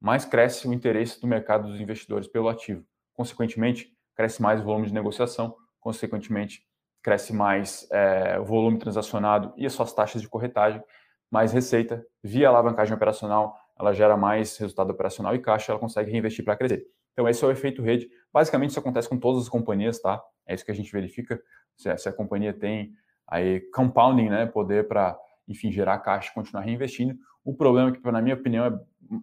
[0.00, 2.84] mais cresce o interesse do mercado dos investidores pelo ativo.
[3.14, 6.65] Consequentemente, cresce mais o volume de negociação, consequentemente,
[7.06, 10.82] cresce mais é, o volume transacionado e as suas taxas de corretagem,
[11.30, 16.44] mais receita, via alavancagem operacional, ela gera mais resultado operacional e caixa, ela consegue reinvestir
[16.44, 16.84] para crescer.
[17.12, 18.08] Então, esse é o efeito rede.
[18.32, 20.20] Basicamente, isso acontece com todas as companhias, tá?
[20.44, 21.40] É isso que a gente verifica.
[21.76, 22.92] Se a, se a companhia tem
[23.28, 25.16] aí compounding, né, poder para,
[25.46, 27.16] enfim, gerar caixa e continuar reinvestindo.
[27.44, 28.72] O problema que, na minha opinião, é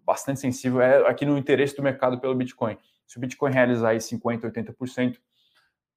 [0.05, 2.77] bastante sensível é aqui no interesse do mercado pelo Bitcoin.
[3.05, 5.17] Se o Bitcoin realizar aí 50%, 80%,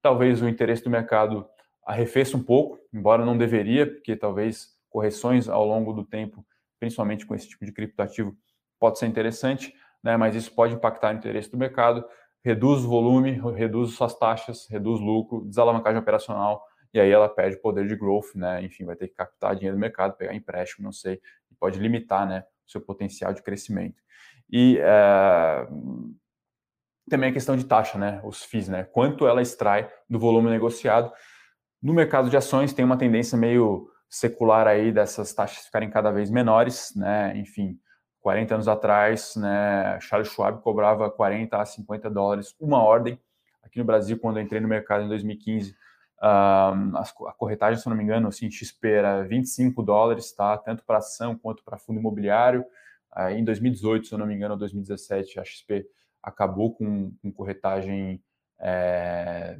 [0.01, 1.47] talvez o interesse do mercado
[1.87, 6.45] arrefeça um pouco, embora não deveria, porque talvez correções ao longo do tempo,
[6.79, 8.35] principalmente com esse tipo de criptoativo,
[8.77, 9.73] pode ser interessante,
[10.03, 10.17] né?
[10.17, 12.05] mas isso pode impactar o interesse do mercado,
[12.43, 16.61] reduz o volume, reduz suas taxas, reduz lucro, desalavancagem operacional,
[16.93, 18.63] e aí ela perde poder de growth, né?
[18.63, 21.21] Enfim, vai ter que captar dinheiro do mercado, pegar empréstimo, não sei,
[21.51, 24.01] e pode limitar, né, o seu potencial de crescimento.
[24.49, 25.67] E é,
[27.09, 28.21] também a questão de taxa, né?
[28.23, 28.83] Os FIIs, né?
[28.83, 31.11] Quanto ela extrai do volume negociado.
[31.81, 36.29] No mercado de ações tem uma tendência meio secular aí dessas taxas ficarem cada vez
[36.29, 37.37] menores, né?
[37.37, 37.79] Enfim,
[38.21, 43.19] 40 anos atrás, né, Charles Schwab cobrava 40 a 50 dólares uma ordem.
[43.63, 45.75] Aqui no Brasil, quando eu entrei no mercado em 2015,
[46.19, 50.57] a corretagem, se não me engano, assim, XP era 25 dólares, tá?
[50.57, 52.65] Tanto para ação quanto para fundo imobiliário.
[53.31, 55.85] em 2018, se eu não me engano, ou 2017, a XP
[56.21, 58.21] acabou com, com corretagem
[58.59, 59.57] é,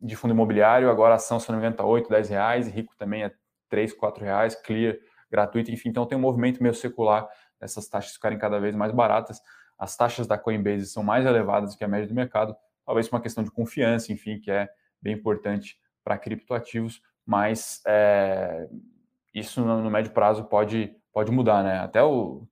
[0.00, 0.90] de fundo imobiliário.
[0.90, 2.68] Agora a ação, se não me engano, está 8, 10 reais.
[2.68, 3.32] Rico também é
[3.68, 4.54] 3, 4 reais.
[4.54, 4.96] Clear,
[5.30, 5.70] gratuito.
[5.70, 7.28] Enfim, então tem um movimento meio secular
[7.60, 9.40] dessas taxas ficarem cada vez mais baratas.
[9.78, 12.56] As taxas da Coinbase são mais elevadas que a média do mercado.
[12.84, 14.68] Talvez uma questão de confiança, enfim, que é
[15.00, 18.68] bem importante para criptoativos, mas é,
[19.34, 21.78] isso no, no, médio prazo pode, pode mudar, né?
[21.78, 22.46] Até o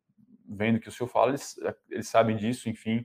[0.49, 1.57] vendo que o senhor fala, eles,
[1.91, 3.05] eles sabem disso, enfim,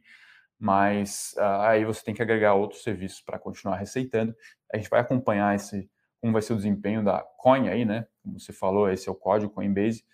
[0.63, 4.33] mas uh, aí você tem que agregar outros serviços para continuar receitando.
[4.73, 8.07] A gente vai acompanhar esse como vai ser o desempenho da Coin aí, né?
[8.21, 10.05] Como você falou, esse é o código Coinbase.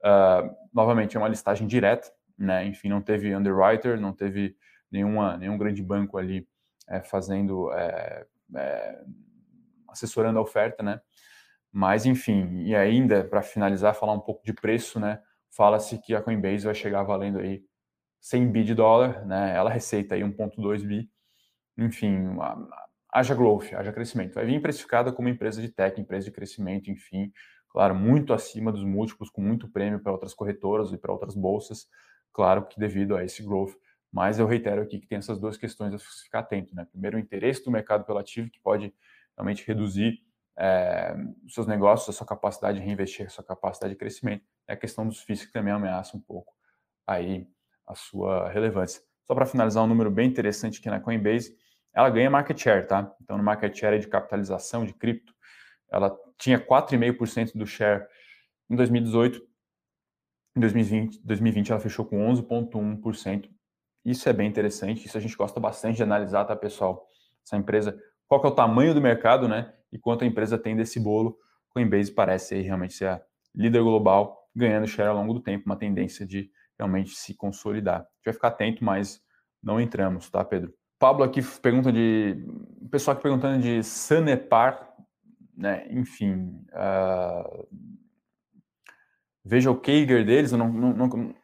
[0.00, 2.64] Uh, novamente, é uma listagem direta, né?
[2.64, 4.56] Enfim, não teve underwriter, não teve
[4.90, 6.48] nenhuma, nenhum grande banco ali
[6.88, 8.24] é, fazendo é,
[8.56, 9.02] é,
[9.90, 11.02] assessorando a oferta, né?
[11.70, 15.20] Mas, enfim, e ainda, para finalizar, falar um pouco de preço, né?
[15.50, 17.62] Fala-se que a Coinbase vai chegar valendo aí
[18.20, 19.54] 100 bi de dólar, né?
[19.54, 21.10] Ela receita aí 1.2 bi.
[21.76, 22.36] Enfim,
[23.12, 24.34] haja growth, haja crescimento.
[24.34, 27.32] Vai vir precificada como empresa de tech, empresa de crescimento, enfim.
[27.70, 31.86] Claro, muito acima dos múltiplos, com muito prêmio para outras corretoras e para outras bolsas.
[32.32, 33.74] Claro que devido a esse growth
[34.10, 36.74] mas eu reitero aqui que tem essas duas questões a ficar atento.
[36.74, 36.86] Né?
[36.90, 38.92] Primeiro, o interesse do mercado pelo ativo, que pode
[39.36, 40.22] realmente reduzir
[40.56, 44.44] é, os seus negócios, a sua capacidade de reinvestir, a sua capacidade de crescimento.
[44.66, 46.54] É a questão dos FIIs que também ameaça um pouco
[47.06, 47.46] aí
[47.88, 49.02] a sua relevância.
[49.26, 51.56] Só para finalizar, um número bem interessante aqui na Coinbase,
[51.94, 53.12] ela ganha market share, tá?
[53.22, 55.34] Então, no market share de capitalização de cripto,
[55.90, 58.06] ela tinha 4,5% do share
[58.70, 59.40] em 2018,
[60.56, 63.48] em 2020, 2020 ela fechou com 11,1%.
[64.04, 67.06] Isso é bem interessante, isso a gente gosta bastante de analisar, tá, pessoal?
[67.44, 69.72] Essa empresa, qual que é o tamanho do mercado, né?
[69.92, 71.38] E quanto a empresa tem desse bolo.
[71.70, 73.22] Coinbase parece aí realmente ser a
[73.54, 78.00] líder global, ganhando share ao longo do tempo, uma tendência de realmente se consolidar.
[78.00, 79.20] A gente vai ficar atento, mas
[79.62, 80.72] não entramos, tá, Pedro?
[80.98, 82.44] Pablo aqui pergunta de.
[82.80, 84.94] O pessoal aqui perguntando de Sanepar,
[85.56, 85.86] né?
[85.90, 86.64] Enfim.
[86.72, 87.66] Uh...
[89.44, 91.34] Veja o Kager deles, eu não, não, não, não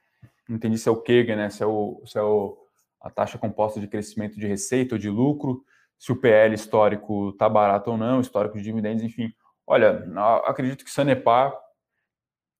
[0.57, 1.49] entendi se é o KEG, né?
[1.49, 2.59] Se é, o, se é o,
[3.01, 5.65] a taxa composta de crescimento de receita ou de lucro,
[5.99, 9.33] se o PL histórico está barato ou não, histórico de dividendos, enfim.
[9.67, 10.07] Olha,
[10.45, 11.55] acredito que Sanepar,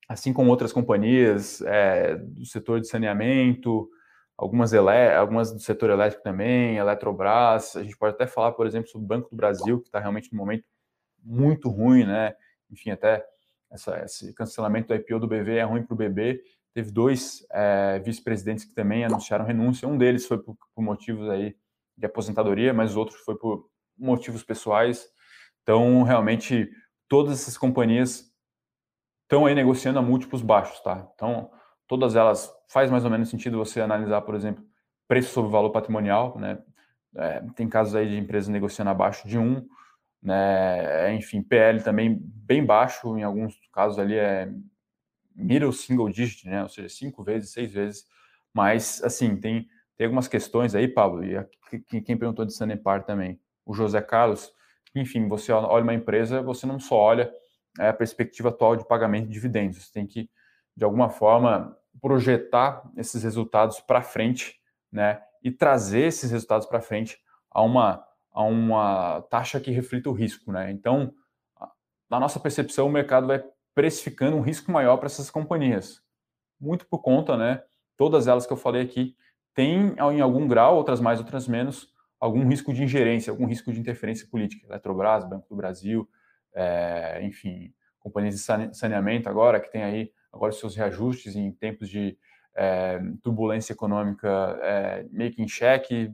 [0.09, 3.89] assim como outras companhias é, do setor de saneamento,
[4.37, 8.89] algumas, ele, algumas do setor elétrico também, Eletrobras, a gente pode até falar, por exemplo,
[8.89, 10.65] sobre o Banco do Brasil, que está realmente num momento
[11.23, 12.35] muito ruim, né?
[12.71, 13.25] Enfim, até
[13.71, 16.43] essa, esse cancelamento do IPO do BV é ruim para o BB,
[16.75, 19.87] Teve dois é, vice-presidentes que também anunciaram renúncia.
[19.87, 21.55] Um deles foi por, por, motivos aí
[21.97, 25.07] de aposentadoria, mas o outro foi por motivos pessoais.
[25.63, 26.69] Então, realmente,
[27.09, 28.25] todas essas companhias
[29.35, 31.09] estão aí negociando a múltiplos baixos, tá?
[31.15, 31.51] Então,
[31.89, 34.65] todas elas faz mais ou menos sentido você analisar, por exemplo,
[35.09, 36.59] preço sobre valor patrimonial, né?
[37.17, 39.67] É, tem casos aí de empresas negociando abaixo de um,
[40.23, 41.13] né?
[41.15, 44.51] Enfim, PL também bem baixo, em alguns casos ali é
[45.35, 46.63] middle single digit, né?
[46.63, 48.07] Ou seja, cinco vezes, seis vezes.
[48.53, 53.41] Mas, assim, tem, tem algumas questões aí, Pablo, e aqui, quem perguntou de Sanepar também,
[53.67, 54.53] o José Carlos,
[54.95, 57.33] enfim, você olha uma empresa, você não só olha
[57.79, 60.31] é, a perspectiva atual de pagamento de dividendos, você tem que,
[60.77, 64.61] de alguma forma, projetar esses resultados para frente,
[64.91, 65.21] né?
[65.43, 67.19] E trazer esses resultados para frente
[67.51, 70.71] a uma, a uma taxa que reflita o risco, né?
[70.71, 71.13] Então,
[72.09, 73.43] na nossa percepção, o mercado vai
[73.75, 76.01] precificando um risco maior para essas companhias.
[76.61, 77.63] Muito por conta, né?
[77.97, 79.17] Todas elas que eu falei aqui
[79.53, 83.81] têm, em algum grau, outras mais, outras menos, algum risco de ingerência, algum risco de
[83.81, 84.67] interferência política.
[84.67, 86.09] Eletrobras, Banco do Brasil,
[86.55, 92.17] é, enfim, companhias de saneamento agora, que tem aí agora seus reajustes em tempos de
[92.55, 96.13] é, turbulência econômica é, meio que em xeque.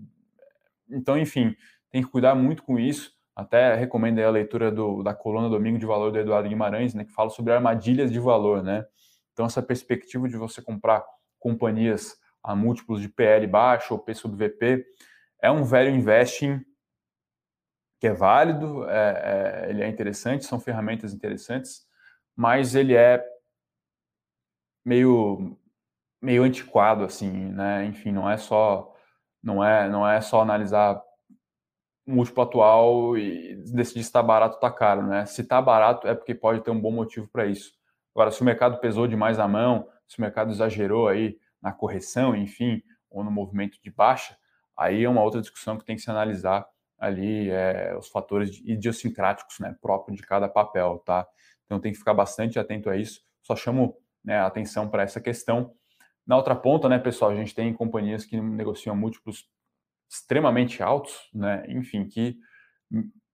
[0.89, 1.55] Então, enfim,
[1.91, 3.13] tem que cuidar muito com isso.
[3.35, 7.13] Até recomendo a leitura do, da coluna Domingo de Valor do Eduardo Guimarães, né, que
[7.13, 8.63] fala sobre armadilhas de valor.
[8.63, 8.85] Né?
[9.33, 11.05] Então, essa perspectiva de você comprar
[11.39, 14.85] companhias a múltiplos de PL baixo ou P VP
[15.43, 16.61] é um velho investing
[18.01, 21.87] que é válido, é, é, ele é interessante, são ferramentas interessantes,
[22.35, 23.23] mas ele é
[24.85, 25.57] meio
[26.23, 27.85] meio antiquado assim, né?
[27.87, 28.95] Enfim, não é só
[29.43, 31.03] não é não é só analisar
[32.07, 35.27] múltiplo atual e decidir se está barato ou está caro, né?
[35.27, 37.73] Se está barato é porque pode ter um bom motivo para isso.
[38.15, 42.35] Agora, se o mercado pesou demais a mão, se o mercado exagerou aí na correção,
[42.35, 44.37] enfim, ou no movimento de baixa,
[44.77, 46.67] aí é uma outra discussão que tem que se analisar
[47.01, 51.27] ali é, os fatores idiosincráticos, né, próprios de cada papel, tá?
[51.65, 53.23] Então tem que ficar bastante atento a isso.
[53.43, 55.73] Só chamo né, atenção para essa questão.
[56.27, 59.49] Na outra ponta, né, pessoal, a gente tem companhias que negociam múltiplos
[60.09, 62.37] extremamente altos, né, enfim, que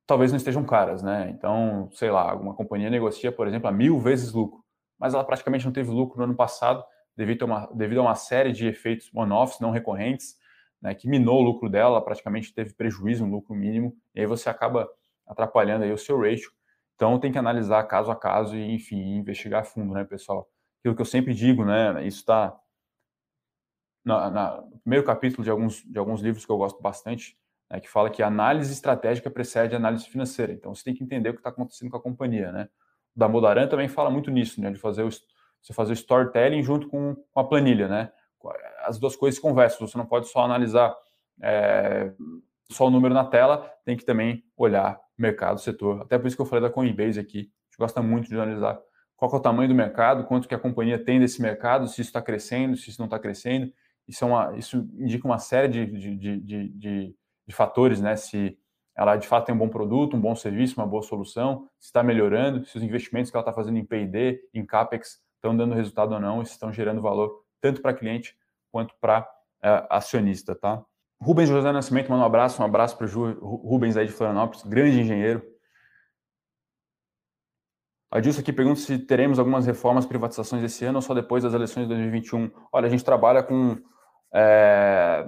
[0.07, 1.31] talvez não estejam caras, né?
[1.31, 4.65] Então, sei lá, uma companhia negocia, por exemplo, a mil vezes lucro,
[4.99, 6.85] mas ela praticamente não teve lucro no ano passado
[7.17, 10.37] devido a uma, devido a uma série de efeitos one-offs não recorrentes,
[10.81, 14.49] né, que minou o lucro dela, praticamente teve prejuízo, um lucro mínimo, e aí você
[14.49, 14.89] acaba
[15.27, 16.51] atrapalhando aí o seu ratio.
[16.95, 20.49] Então tem que analisar caso a caso e, enfim, investigar a fundo, né, pessoal?
[20.81, 22.59] Aquilo que eu sempre digo, né, isso está
[24.05, 27.37] no primeiro capítulo de alguns, de alguns livros que eu gosto bastante,
[27.69, 30.53] né, que fala que análise estratégica precede análise financeira.
[30.53, 32.69] Então você tem que entender o que está acontecendo com a companhia, né?
[33.15, 36.89] O Damodaran também fala muito nisso, né, de fazer o, você fazer o storytelling junto
[36.89, 38.13] com, com a planilha, né?
[38.87, 39.87] As duas coisas conversam.
[39.87, 40.97] Você não pode só analisar
[41.43, 42.13] é,
[42.71, 46.03] só o número na tela, tem que também olhar mercado, setor.
[46.03, 47.39] Até por isso que eu falei da Coinbase aqui.
[47.39, 48.79] A gente gosta muito de analisar
[49.17, 52.11] qual é o tamanho do mercado, quanto que a companhia tem desse mercado, se isso
[52.11, 53.73] está crescendo, se isso não está crescendo.
[54.07, 58.15] Isso, é uma, isso indica uma série de, de, de, de, de fatores, né?
[58.15, 58.59] Se
[58.95, 62.03] ela de fato tem um bom produto, um bom serviço, uma boa solução, se está
[62.03, 66.13] melhorando, se os investimentos que ela está fazendo em P&D, em CAPEX, estão dando resultado
[66.13, 68.37] ou não, se estão gerando valor tanto para cliente
[68.77, 69.27] quanto para
[69.63, 70.85] é, acionista, tá?
[71.19, 75.01] Rubens José Nascimento, manda um abraço, um abraço para o Rubens aí de Florianópolis, grande
[75.01, 75.43] engenheiro.
[78.11, 81.55] A Dilson aqui pergunta se teremos algumas reformas, privatizações esse ano ou só depois das
[81.55, 82.51] eleições de 2021.
[82.71, 83.79] Olha, a gente trabalha com.
[84.35, 85.27] É...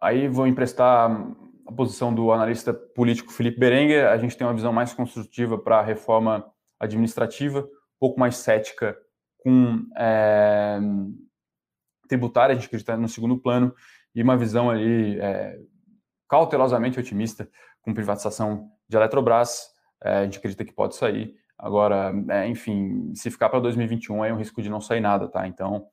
[0.00, 1.10] Aí vou emprestar
[1.66, 4.06] a posição do analista político Felipe Berenguer.
[4.06, 8.96] A gente tem uma visão mais construtiva para a reforma administrativa pouco mais cética
[9.36, 10.78] com é,
[12.10, 13.74] tributária, a gente acredita no segundo plano,
[14.14, 15.58] e uma visão ali é,
[16.28, 17.48] cautelosamente otimista
[17.80, 19.70] com privatização de Eletrobras,
[20.02, 21.36] é, a gente acredita que pode sair.
[21.56, 25.46] Agora, é, enfim, se ficar para 2021 é um risco de não sair nada, tá?
[25.46, 25.86] Então,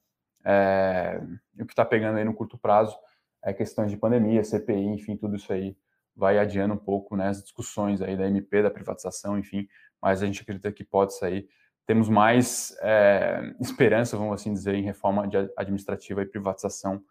[0.43, 1.21] é,
[1.59, 2.97] o que está pegando aí no curto prazo
[3.43, 5.77] é questões de pandemia, CPI, enfim, tudo isso aí
[6.15, 9.67] vai adiando um pouco né, as discussões aí da MP, da privatização, enfim,
[10.01, 11.47] mas a gente acredita que pode sair
[11.87, 17.01] temos mais é, esperança, vamos assim dizer, em reforma administrativa e privatização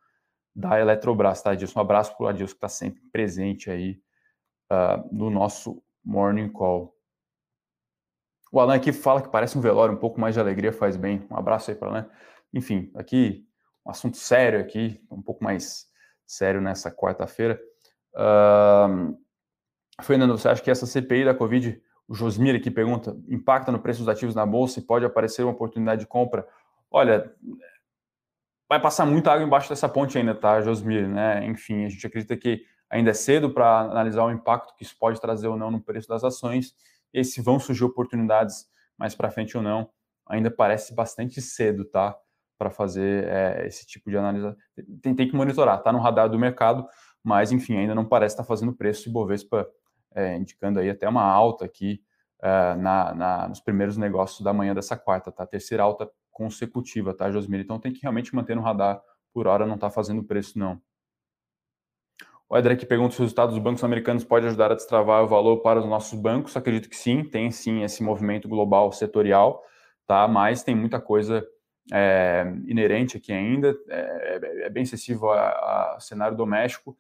[0.55, 1.81] da Eletrobras, tá, Adilson?
[1.81, 3.99] Um abraço para o Adilson, que está sempre presente aí
[4.71, 6.95] uh, no nosso Morning Call.
[8.53, 11.27] O Alan aqui fala que parece um velório, um pouco mais de alegria faz bem.
[11.31, 12.11] Um abraço aí para Alan.
[12.53, 13.47] Enfim, aqui
[13.85, 15.87] um assunto sério aqui, um pouco mais
[16.27, 17.59] sério nessa quarta-feira.
[18.15, 19.19] Uh,
[20.03, 24.01] Fernando, você acha que essa CPI da Covid o Josmir aqui pergunta: impacta no preço
[24.01, 26.47] dos ativos na bolsa e pode aparecer uma oportunidade de compra?
[26.91, 27.35] Olha,
[28.69, 31.09] vai passar muita água embaixo dessa ponte ainda, tá, Josmir?
[31.09, 31.45] Né?
[31.47, 35.21] Enfim, a gente acredita que ainda é cedo para analisar o impacto que isso pode
[35.21, 36.75] trazer ou não no preço das ações
[37.13, 38.67] e se vão surgir oportunidades
[38.97, 39.89] mais para frente ou não.
[40.29, 42.17] Ainda parece bastante cedo, tá?
[42.59, 44.57] Para fazer é, esse tipo de análise.
[45.03, 46.87] Tem, tem, que monitorar, tá no radar do mercado,
[47.23, 49.69] mas enfim, ainda não parece estar tá fazendo preço e Bovespa
[50.17, 52.03] é, indicando aí até uma alta aqui
[52.43, 55.47] é, na, na, nos primeiros negócios da manhã dessa quarta, tá?
[55.47, 57.61] Terceira alta consecutiva, tá, Josmir?
[57.61, 59.01] Então tem que realmente manter no radar,
[59.33, 60.81] por hora não está fazendo preço, não.
[62.49, 65.59] O aqui pergunta se os resultados dos bancos americanos podem ajudar a destravar o valor
[65.63, 66.57] para os nossos bancos.
[66.57, 69.63] Acredito que sim, tem sim esse movimento global setorial,
[70.07, 70.29] tá?
[70.29, 71.47] Mas tem muita coisa
[71.93, 76.97] é, inerente aqui ainda, é, é, é bem excessivo ao cenário doméstico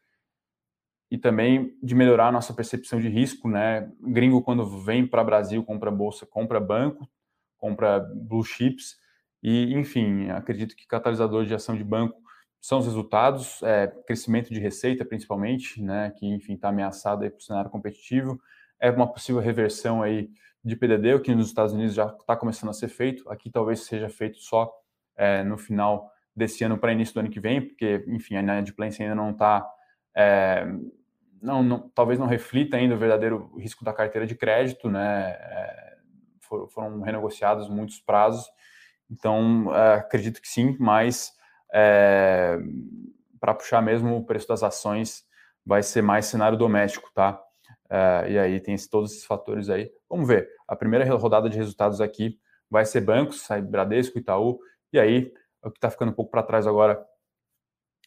[1.10, 3.90] e também de melhorar a nossa percepção de risco, né?
[4.00, 7.08] Gringo quando vem para Brasil compra bolsa, compra banco,
[7.56, 8.96] compra blue chips
[9.42, 12.20] e, enfim, acredito que catalisador de ação de banco
[12.60, 16.12] são os resultados, é, crescimento de receita principalmente, né?
[16.16, 18.40] Que enfim está ameaçado aí para o cenário competitivo,
[18.80, 20.28] é uma possível reversão aí
[20.64, 23.30] de PDD, o que nos Estados Unidos já está começando a ser feito.
[23.30, 24.72] Aqui talvez seja feito só
[25.16, 29.04] é, no final desse ano para início do ano que vem, porque, enfim, a inadimplência
[29.04, 29.66] ainda não está.
[30.16, 30.66] É,
[31.42, 35.30] não, não, talvez não reflita ainda o verdadeiro risco da carteira de crédito, né?
[35.30, 35.96] É,
[36.40, 38.48] foram, renegociados muitos prazos,
[39.10, 41.32] então é, acredito que sim, mas
[41.74, 42.58] é,
[43.38, 45.24] para puxar mesmo o preço das ações
[45.64, 47.40] vai ser mais cenário doméstico, tá?
[47.90, 49.90] É, e aí tem todos esses fatores aí.
[50.08, 50.48] Vamos ver.
[50.66, 52.38] A primeira rodada de resultados aqui
[52.70, 54.58] vai ser bancos, sai Bradesco, Itaú,
[54.92, 57.04] e aí o que está ficando um pouco para trás agora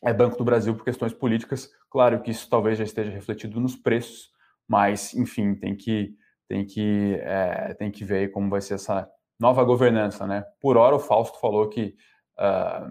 [0.03, 1.69] é Banco do Brasil por questões políticas.
[1.89, 4.31] Claro que isso talvez já esteja refletido nos preços,
[4.67, 6.15] mas enfim tem que
[6.47, 10.43] tem que é, tem que ver como vai ser essa nova governança, né?
[10.59, 11.95] Por hora o Fausto falou que
[12.37, 12.89] uh,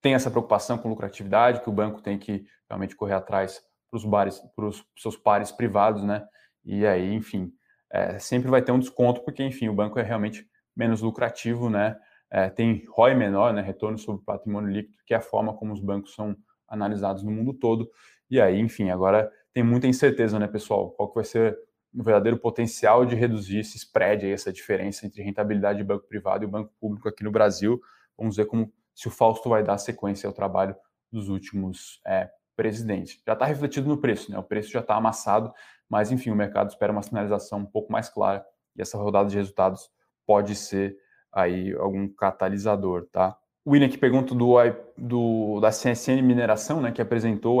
[0.00, 3.60] tem essa preocupação com lucratividade, que o banco tem que realmente correr atrás
[3.90, 6.24] para os seus pares privados, né?
[6.64, 7.52] E aí, enfim,
[7.92, 10.46] é, sempre vai ter um desconto, porque, enfim, o banco é realmente
[10.76, 11.96] menos lucrativo, né?
[12.30, 13.60] É, tem ROI menor, né?
[13.60, 16.36] Retorno sobre patrimônio líquido, que é a forma como os bancos são
[16.68, 17.90] analisados no mundo todo.
[18.30, 20.90] E aí, enfim, agora tem muita incerteza, né, pessoal?
[20.92, 21.58] Qual que vai ser
[21.92, 26.44] o verdadeiro potencial de reduzir esse spread, aí, essa diferença entre rentabilidade de banco privado
[26.44, 27.80] e banco público aqui no Brasil?
[28.16, 30.76] Vamos ver como se o Fausto vai dar sequência ao trabalho
[31.10, 33.20] dos últimos é, presidente.
[33.26, 34.38] Já está refletido no preço, né?
[34.38, 35.52] O preço já está amassado,
[35.88, 38.44] mas enfim, o mercado espera uma sinalização um pouco mais clara
[38.76, 39.90] e essa rodada de resultados
[40.24, 40.96] pode ser
[41.32, 43.36] aí algum catalisador, tá?
[43.64, 44.54] O William que pergunta do,
[44.96, 47.60] do da CSN Mineração, né, que apresentou,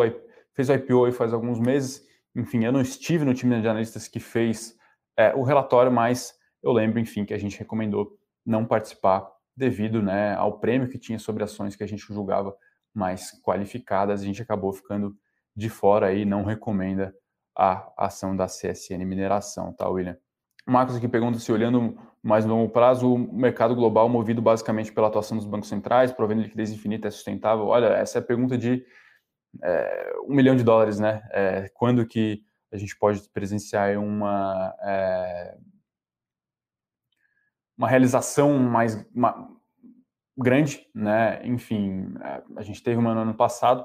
[0.54, 2.06] fez o IPO faz alguns meses.
[2.34, 4.76] Enfim, eu não estive no time de analistas que fez
[5.16, 10.34] é, o relatório, mas eu lembro, enfim, que a gente recomendou não participar devido né,
[10.34, 12.56] ao prêmio que tinha sobre ações que a gente julgava
[12.94, 15.14] mais qualificadas, a gente acabou ficando
[15.54, 17.14] de fora aí, não recomenda
[17.56, 20.16] a ação da CSN Mineração, tá, William?
[20.66, 24.92] O Marcos aqui pergunta se, olhando mais no longo prazo, o mercado global, movido basicamente
[24.92, 27.66] pela atuação dos bancos centrais, provendo liquidez infinita, é sustentável?
[27.66, 28.84] Olha, essa é a pergunta de
[29.62, 31.22] é, um milhão de dólares, né?
[31.32, 32.42] É, quando que
[32.72, 35.56] a gente pode presenciar uma, é,
[37.76, 39.48] uma realização mais, uma,
[40.36, 41.40] grande, né?
[41.44, 43.84] Enfim, é, a gente teve uma no ano passado.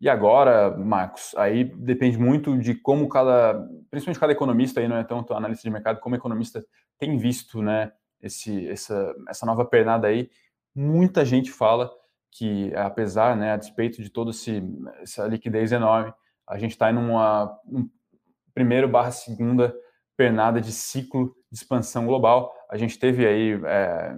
[0.00, 5.04] E agora, Marcos, aí depende muito de como cada, principalmente cada economista aí, não é
[5.04, 6.64] tanto analista de mercado, como economista
[6.98, 10.30] tem visto, né, esse, essa, essa nova pernada aí.
[10.74, 11.92] Muita gente fala
[12.30, 14.30] que, apesar, né, a despeito de toda
[15.02, 16.10] essa liquidez enorme,
[16.48, 17.86] a gente está em uma um
[18.54, 19.74] primeiro barra segunda
[20.16, 22.50] pernada de ciclo de expansão global.
[22.70, 24.16] A gente teve aí é,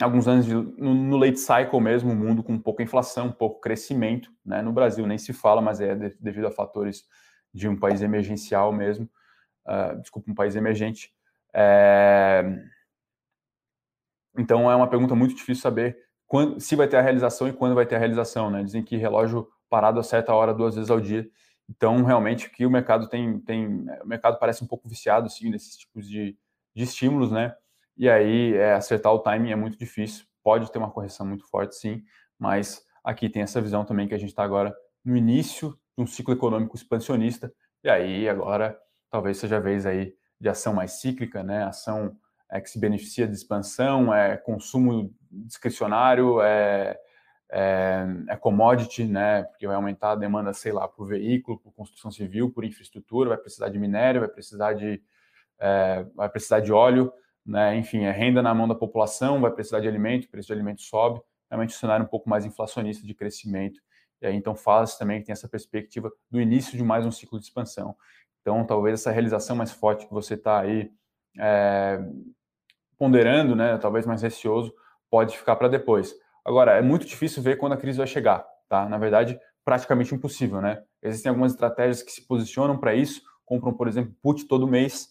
[0.00, 4.30] alguns anos de, no, no, late cycle mesmo, o mundo com pouca inflação, pouco crescimento,
[4.44, 4.62] né?
[4.62, 7.04] No Brasil nem se fala, mas é de, devido a fatores
[7.56, 9.08] de um país emergencial mesmo,
[9.66, 11.10] uh, desculpa, um país emergente.
[11.54, 12.44] É...
[14.38, 15.96] Então é uma pergunta muito difícil saber
[16.26, 18.62] quando, se vai ter a realização e quando vai ter a realização, né?
[18.62, 21.26] Dizem que relógio parado a certa hora duas vezes ao dia.
[21.68, 25.78] Então realmente que o mercado tem, tem, o mercado parece um pouco viciado sim nesses
[25.78, 26.36] tipos de,
[26.74, 27.54] de estímulos, né?
[27.96, 30.26] E aí, é, acertar o timing é muito difícil.
[30.42, 32.04] Pode ter uma correção muito forte, sim,
[32.38, 36.06] mas aqui tem essa visão também que a gente está agora no início de um
[36.06, 37.52] ciclo econômico expansionista.
[37.82, 38.78] E aí, agora,
[39.10, 41.64] talvez seja a vez aí de ação mais cíclica, né?
[41.64, 42.16] Ação
[42.50, 46.98] é, que se beneficia de expansão, é consumo discricionário, é,
[47.50, 49.44] é, é, commodity, né?
[49.44, 53.38] Porque vai aumentar a demanda, sei lá, por veículo, por construção civil, por infraestrutura, vai
[53.38, 55.02] precisar de minério, vai precisar de,
[55.58, 57.12] é, vai precisar de óleo
[57.46, 57.76] né?
[57.76, 60.82] Enfim, é renda na mão da população, vai precisar de alimento, o preço de alimento
[60.82, 63.80] sobe, realmente um cenário um pouco mais inflacionista de crescimento.
[64.20, 67.38] E aí, então, fala-se também que tem essa perspectiva do início de mais um ciclo
[67.38, 67.94] de expansão.
[68.40, 70.90] Então, talvez essa realização mais forte que você está aí
[71.38, 71.98] é,
[72.98, 74.72] ponderando, né, talvez mais receoso,
[75.10, 76.14] pode ficar para depois.
[76.44, 78.88] Agora, é muito difícil ver quando a crise vai chegar, tá?
[78.88, 80.82] Na verdade, praticamente impossível, né?
[81.02, 85.08] Existem algumas estratégias que se posicionam para isso, compram, por exemplo, put todo mês,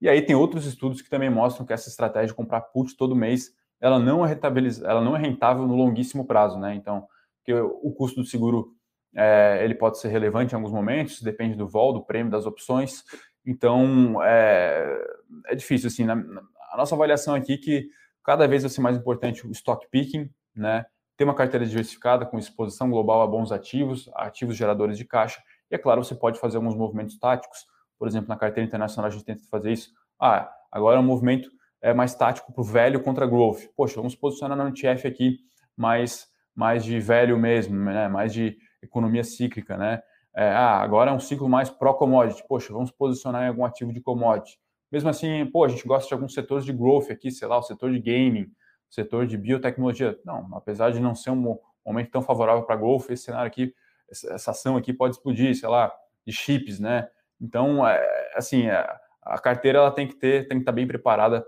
[0.00, 3.14] e aí tem outros estudos que também mostram que essa estratégia de comprar put todo
[3.14, 4.38] mês, ela não é
[4.84, 6.74] ela não é rentável no longuíssimo prazo, né?
[6.74, 7.06] Então,
[7.48, 8.74] que o custo do seguro
[9.16, 13.04] é, ele pode ser relevante em alguns momentos, depende do vol, do prêmio, das opções.
[13.46, 15.02] Então, é,
[15.46, 17.88] é difícil, assim, a nossa avaliação aqui é que
[18.22, 20.84] cada vez vai ser mais importante o stock picking, né?
[21.16, 25.42] Ter uma carteira diversificada com exposição global a bons ativos, ativos geradores de caixa.
[25.70, 27.66] E, é claro, você pode fazer alguns movimentos táticos,
[27.98, 29.90] por exemplo, na carteira internacional a gente tenta fazer isso.
[30.20, 33.62] Ah, agora é um movimento é, mais tático para o velho contra growth.
[33.74, 35.38] Poxa, vamos posicionar no ETF aqui
[35.74, 36.28] mais,
[36.58, 38.08] mais de velho mesmo, né?
[38.08, 40.02] mais de economia cíclica, né?
[40.34, 42.42] É, ah, agora é um ciclo mais pró-commodity.
[42.48, 44.58] Poxa, vamos posicionar em algum ativo de commodity.
[44.90, 47.62] mesmo assim, pô, a gente gosta de alguns setores de growth aqui, sei lá, o
[47.62, 48.42] setor de gaming,
[48.90, 50.18] o setor de biotecnologia.
[50.24, 53.72] Não, apesar de não ser um momento tão favorável para growth, esse cenário aqui,
[54.10, 55.94] essa ação aqui pode explodir, sei lá,
[56.26, 57.08] de chips, né?
[57.40, 58.04] Então, é,
[58.34, 58.84] assim, é,
[59.22, 61.46] a carteira ela tem que ter, tem que estar bem preparada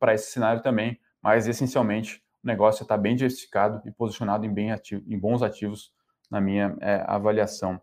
[0.00, 4.72] para esse cenário também, mas essencialmente o negócio está bem diversificado e posicionado em, bem
[4.72, 5.92] ativo, em bons ativos
[6.30, 7.80] na minha é, avaliação.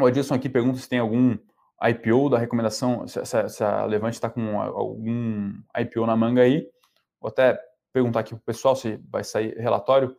[0.00, 1.36] O Adilson aqui pergunta se tem algum
[1.82, 6.68] IPO da recomendação, se, se, se a Levante está com algum IPO na manga aí.
[7.20, 7.58] Vou até
[7.92, 10.16] perguntar aqui para o pessoal se vai sair relatório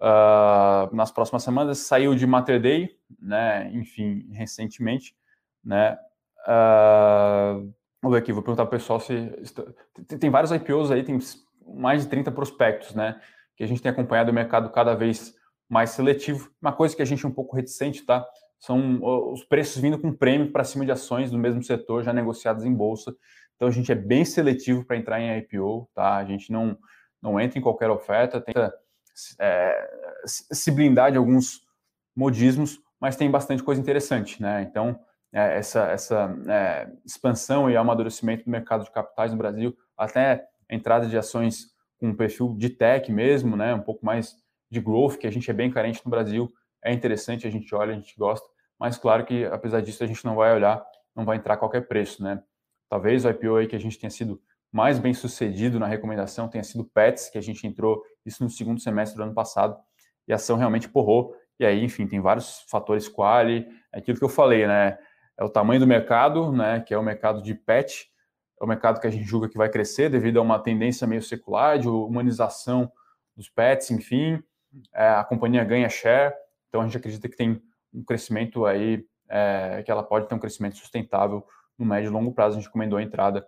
[0.00, 1.78] uh, nas próximas semanas.
[1.78, 3.70] Saiu de Mater Day, né?
[3.72, 5.14] enfim, recentemente.
[5.64, 5.98] Né?
[6.46, 7.72] Uh,
[8.10, 9.30] ver aqui, vou perguntar para o pessoal se.
[10.18, 11.18] Tem vários IPOs aí, tem
[11.74, 13.20] mais de 30 prospectos, né?
[13.56, 15.34] Que a gente tem acompanhado o mercado cada vez
[15.68, 16.50] mais seletivo.
[16.60, 18.26] Uma coisa que a gente é um pouco reticente, tá?
[18.58, 19.00] São
[19.32, 22.74] os preços vindo com prêmio para cima de ações do mesmo setor já negociadas em
[22.74, 23.14] bolsa.
[23.56, 26.16] Então a gente é bem seletivo para entrar em IPO, tá?
[26.16, 26.76] A gente não,
[27.22, 28.74] não entra em qualquer oferta, tenta
[29.38, 29.90] é,
[30.26, 31.60] se blindar de alguns
[32.14, 34.62] modismos, mas tem bastante coisa interessante, né?
[34.62, 34.98] Então
[35.32, 41.06] é, essa, essa é, expansão e amadurecimento do mercado de capitais no Brasil, até entrada
[41.06, 41.66] de ações
[41.98, 43.74] com um perfil de tech mesmo, né?
[43.74, 44.36] Um pouco mais
[44.70, 46.50] de growth, que a gente é bem carente no Brasil,
[46.82, 48.46] é interessante, a gente olha, a gente gosta,
[48.78, 50.82] mas claro que apesar disso a gente não vai olhar,
[51.14, 52.42] não vai entrar a qualquer preço, né?
[52.88, 54.40] Talvez o IPO aí que a gente tenha sido
[54.72, 58.80] mais bem sucedido na recomendação tenha sido Pets, que a gente entrou isso no segundo
[58.80, 59.76] semestre do ano passado,
[60.26, 61.34] e a ação realmente porrou.
[61.58, 64.96] E aí, enfim, tem vários fatores quali, é aquilo que eu falei, né?
[65.36, 66.80] É o tamanho do mercado, né?
[66.80, 68.09] Que é o mercado de pet,
[68.60, 71.22] é o mercado que a gente julga que vai crescer devido a uma tendência meio
[71.22, 72.92] secular de humanização
[73.34, 74.42] dos pets, enfim.
[74.92, 76.34] É, a companhia ganha share,
[76.68, 77.60] então a gente acredita que tem
[77.92, 81.44] um crescimento aí, é, que ela pode ter um crescimento sustentável
[81.78, 82.56] no médio e longo prazo.
[82.56, 83.46] A gente recomendou a entrada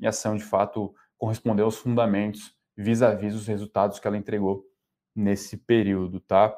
[0.00, 4.64] e a ação, de fato, correspondeu aos fundamentos vis-à-vis -vis os resultados que ela entregou
[5.14, 6.56] nesse período, tá?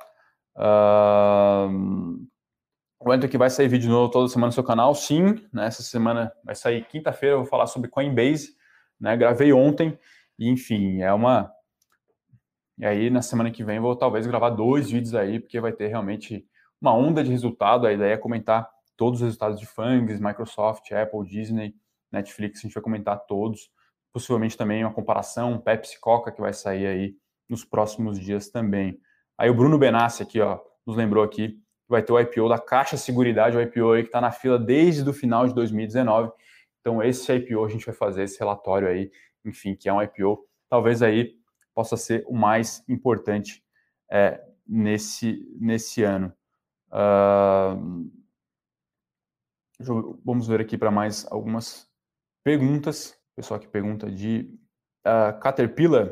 [0.57, 2.27] Uh...
[3.07, 5.47] Enter que vai sair vídeo novo toda semana no seu canal, sim.
[5.53, 5.67] Né?
[5.67, 8.57] Essa semana vai sair quinta-feira, eu vou falar sobre Coinbase.
[8.99, 9.17] Né?
[9.17, 9.99] Gravei ontem,
[10.39, 11.53] e enfim, é uma
[12.79, 15.87] e aí, na semana que vem, vou talvez gravar dois vídeos aí, porque vai ter
[15.87, 16.47] realmente
[16.79, 17.87] uma onda de resultado.
[17.87, 21.75] A ideia é comentar todos os resultados de Fangs, Microsoft, Apple, Disney,
[22.13, 22.59] Netflix.
[22.59, 23.71] A gente vai comentar todos.
[24.13, 27.17] Possivelmente também uma comparação, Pepsi, Coca, que vai sair aí
[27.49, 29.01] nos próximos dias também.
[29.39, 31.59] Aí o Bruno Benassi aqui, ó, nos lembrou aqui,
[31.89, 35.09] vai ter o IPO da Caixa Seguridade, o IPO aí que está na fila desde
[35.09, 36.33] o final de 2019.
[36.81, 39.11] Então, esse IPO a gente vai fazer esse relatório aí,
[39.45, 41.35] enfim, que é um IPO, talvez aí
[41.75, 43.63] possa ser o mais importante
[44.11, 46.33] é, nesse, nesse ano.
[46.89, 48.11] Uh,
[50.25, 51.89] vamos ver aqui para mais algumas
[52.43, 53.15] perguntas.
[53.35, 54.59] Pessoal que pergunta de
[55.07, 56.09] uh, Caterpillar.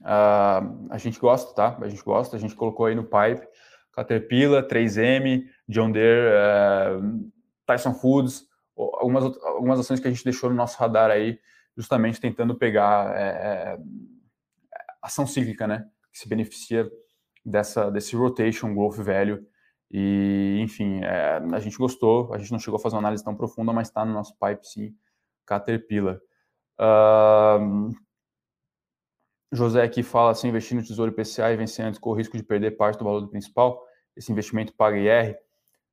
[0.00, 1.78] Uh, a gente gosta, tá?
[1.80, 3.46] A gente gosta, a gente colocou aí no pipe.
[3.94, 7.32] Caterpillar, 3M, John Deere, uh,
[7.66, 11.38] Tyson Foods, algumas, algumas ações que a gente deixou no nosso radar aí,
[11.76, 13.78] justamente tentando pegar é,
[15.02, 15.86] ação cíclica, né?
[16.12, 16.90] Que se beneficia
[17.44, 19.44] dessa, desse rotation growth value.
[19.90, 23.36] E, enfim, é, a gente gostou, a gente não chegou a fazer uma análise tão
[23.36, 24.94] profunda, mas está no nosso pipe, sim,
[25.46, 26.18] Caterpillar.
[26.80, 27.90] Uh,
[29.54, 32.42] José aqui fala assim, investir no Tesouro IPCA e vencer antes com o risco de
[32.42, 33.82] perder parte do valor do principal,
[34.16, 35.36] esse investimento paga IR.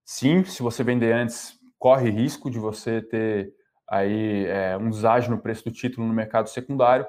[0.03, 3.53] Sim, se você vender antes, corre risco de você ter
[3.87, 7.05] aí é, um deságio no preço do título no mercado secundário,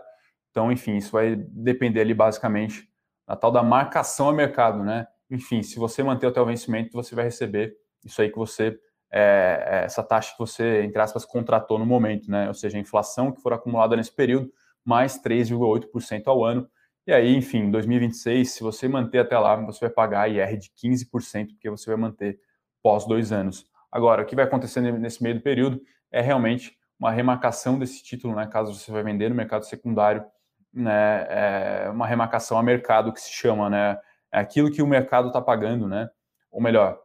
[0.53, 2.86] então, enfim, isso vai depender ali basicamente
[3.26, 5.07] da tal da marcação a mercado, né?
[5.30, 7.74] Enfim, se você manter até o vencimento, você vai receber
[8.05, 8.78] isso aí que você,
[9.11, 12.48] é, é, essa taxa que você, entre aspas, contratou no momento, né?
[12.48, 14.53] Ou seja, a inflação que for acumulada nesse período,
[14.84, 16.68] mais 3,8% ao ano.
[17.06, 20.70] E aí, enfim, em 2026, se você manter até lá, você vai pagar IR de
[20.70, 22.38] 15%, porque você vai manter
[22.82, 23.66] pós dois anos.
[23.90, 25.80] Agora, o que vai acontecer nesse meio do período
[26.10, 28.46] é realmente uma remarcação desse título, né?
[28.46, 30.24] Caso você vai vender no mercado secundário,
[30.72, 33.98] né, é uma remarcação a mercado que se chama, né,
[34.32, 36.08] é aquilo que o mercado está pagando, né,
[36.50, 36.98] ou melhor,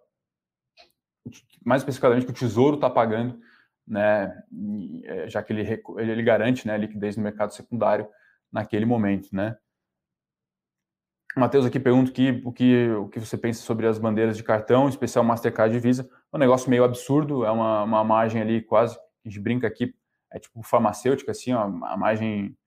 [1.66, 3.38] mais especificamente que o Tesouro está pagando,
[3.88, 4.44] né,
[5.06, 8.08] é, já que ele, ele garante, né, liquidez no mercado secundário
[8.52, 9.58] naquele momento, né.
[11.36, 14.90] Matheus aqui pergunta que, o, que, o que você pensa sobre as bandeiras de cartão,
[14.90, 16.10] especial Mastercard e Visa.
[16.34, 19.94] É um negócio meio absurdo, é uma, uma margem ali quase, a gente brinca aqui,
[20.32, 22.58] é tipo farmacêutica, assim, ó, a margem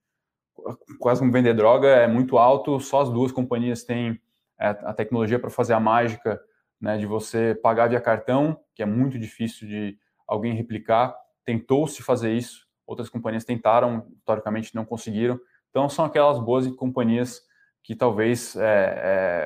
[0.99, 4.19] quase como vender droga, é muito alto, só as duas companhias têm
[4.59, 6.39] é, a tecnologia para fazer a mágica
[6.79, 9.97] né, de você pagar via cartão, que é muito difícil de
[10.31, 11.15] alguém replicar.
[11.43, 15.39] Tentou-se fazer isso, outras companhias tentaram, historicamente não conseguiram.
[15.69, 17.41] Então, são aquelas boas companhias
[17.83, 18.61] que talvez é,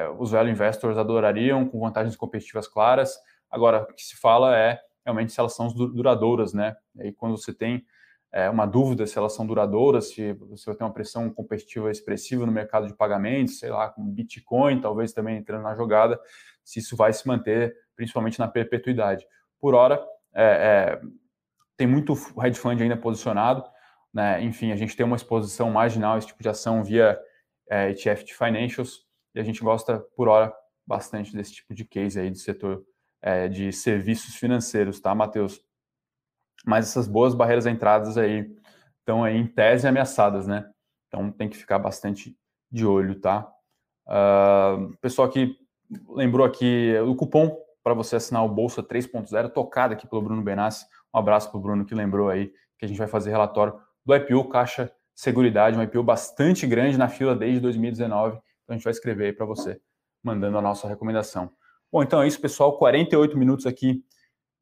[0.05, 3.17] é, os value investors adorariam, com vantagens competitivas claras.
[3.49, 6.75] Agora, o que se fala é realmente se elas são duradouras, né?
[7.01, 7.85] E quando você tem
[8.31, 12.45] é, uma dúvida se elas são duradouras, se você vai ter uma pressão competitiva expressiva
[12.45, 16.19] no mercado de pagamentos, sei lá, com Bitcoin talvez também entrando na jogada,
[16.63, 19.25] se isso vai se manter, principalmente na perpetuidade.
[19.59, 20.03] Por hora,
[20.35, 21.01] é, é,
[21.77, 22.13] tem muito
[22.43, 23.63] hedge fund ainda posicionado,
[24.13, 24.41] né?
[24.43, 27.19] enfim, a gente tem uma exposição marginal a esse tipo de ação via
[27.69, 30.53] é, ETF de financials, e a gente gosta, por hora,
[30.85, 32.83] bastante desse tipo de case aí do setor
[33.21, 35.65] é, de serviços financeiros, tá, Matheus?
[36.65, 38.51] mas essas boas barreiras entradas aí
[38.99, 40.67] estão aí em tese ameaçadas, né?
[41.07, 42.35] Então tem que ficar bastante
[42.71, 43.47] de olho, tá?
[44.07, 45.55] Uh, pessoal que
[46.09, 47.55] lembrou aqui o cupom
[47.85, 50.87] para você assinar o Bolsa 3.0, tocado aqui pelo Bruno Benassi.
[51.13, 54.15] Um abraço para o Bruno que lembrou aí que a gente vai fazer relatório do
[54.15, 58.37] IPO Caixa Seguridade, um IPO bastante grande na fila desde 2019.
[58.37, 59.79] Então a gente vai escrever aí para você,
[60.23, 61.51] mandando a nossa recomendação.
[61.91, 62.75] Bom, então é isso, pessoal.
[62.75, 64.03] 48 minutos aqui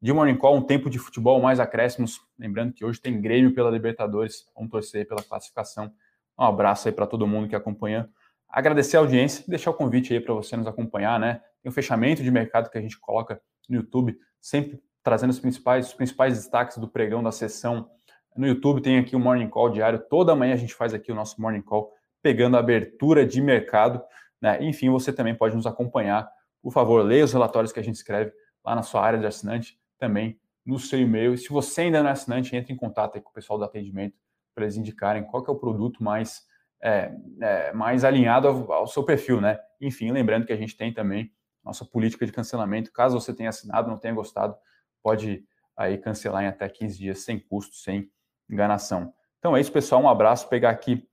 [0.02, 2.20] de Morning Call, um tempo de futebol mais acréscimos.
[2.38, 4.44] Lembrando que hoje tem Grêmio pela Libertadores.
[4.54, 5.90] Vamos torcer pela classificação.
[6.38, 8.06] Um abraço aí para todo mundo que acompanha.
[8.50, 11.40] Agradecer a audiência e deixar o convite aí para você nos acompanhar, né?
[11.64, 15.86] Tem um fechamento de mercado que a gente coloca no YouTube, sempre trazendo os principais,
[15.86, 17.90] os principais destaques do pregão da sessão.
[18.36, 19.98] No YouTube tem aqui o Morning Call diário.
[20.10, 21.90] Toda manhã a gente faz aqui o nosso Morning Call,
[22.22, 24.02] pegando a abertura de mercado.
[24.42, 24.62] Né?
[24.62, 26.30] Enfim, você também pode nos acompanhar.
[26.62, 28.30] Por favor, leia os relatórios que a gente escreve
[28.62, 31.32] lá na sua área de assinante também no seu e-mail.
[31.32, 34.18] E se você ainda não é assinante, entre em contato com o pessoal do atendimento
[34.54, 36.42] para eles indicarem qual é o produto mais,
[36.82, 37.10] é,
[37.40, 39.58] é, mais alinhado ao, ao, seu perfil, né?
[39.80, 41.32] Enfim, lembrando que a gente tem também
[41.64, 42.92] nossa política de cancelamento.
[42.92, 44.56] Caso você tenha assinado, não tenha gostado,
[45.02, 45.44] pode
[45.76, 48.10] aí cancelar em até 15 dias sem custo, sem
[48.48, 49.12] enganação.
[49.38, 50.02] Então é isso, pessoal.
[50.02, 50.48] Um abraço.
[50.48, 51.08] Pegar aqui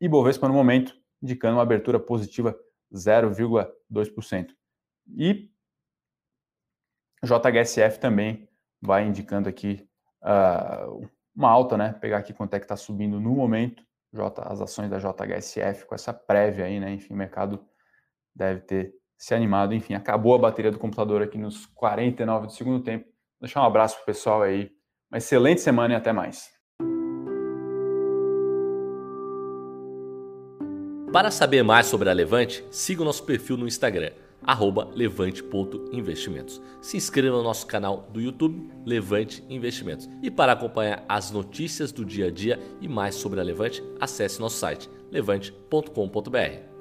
[0.00, 2.58] Ibovespa no momento, indicando uma abertura positiva
[2.92, 4.48] 0,2%.
[5.16, 5.50] E
[7.24, 8.48] JHSF também
[8.80, 9.88] vai indicando aqui
[10.22, 11.92] uh, uma alta, né?
[11.92, 15.94] Pegar aqui quanto é que está subindo no momento, J, as ações da JHSF com
[15.94, 16.92] essa prévia aí, né?
[16.92, 17.64] Enfim, o mercado
[18.34, 19.74] deve ter se animado.
[19.74, 23.04] Enfim, acabou a bateria do computador aqui nos 49 do segundo tempo.
[23.04, 24.70] Vou deixar um abraço pro pessoal aí.
[25.10, 26.50] Uma excelente semana e até mais.
[31.12, 34.12] Para saber mais sobre a Levante, siga o nosso perfil no Instagram
[34.94, 36.60] levante.investimentos.
[36.80, 40.08] Se inscreva no nosso canal do YouTube Levante Investimentos.
[40.22, 44.40] E para acompanhar as notícias do dia a dia e mais sobre a Levante, acesse
[44.40, 46.71] nosso site levante.com.br.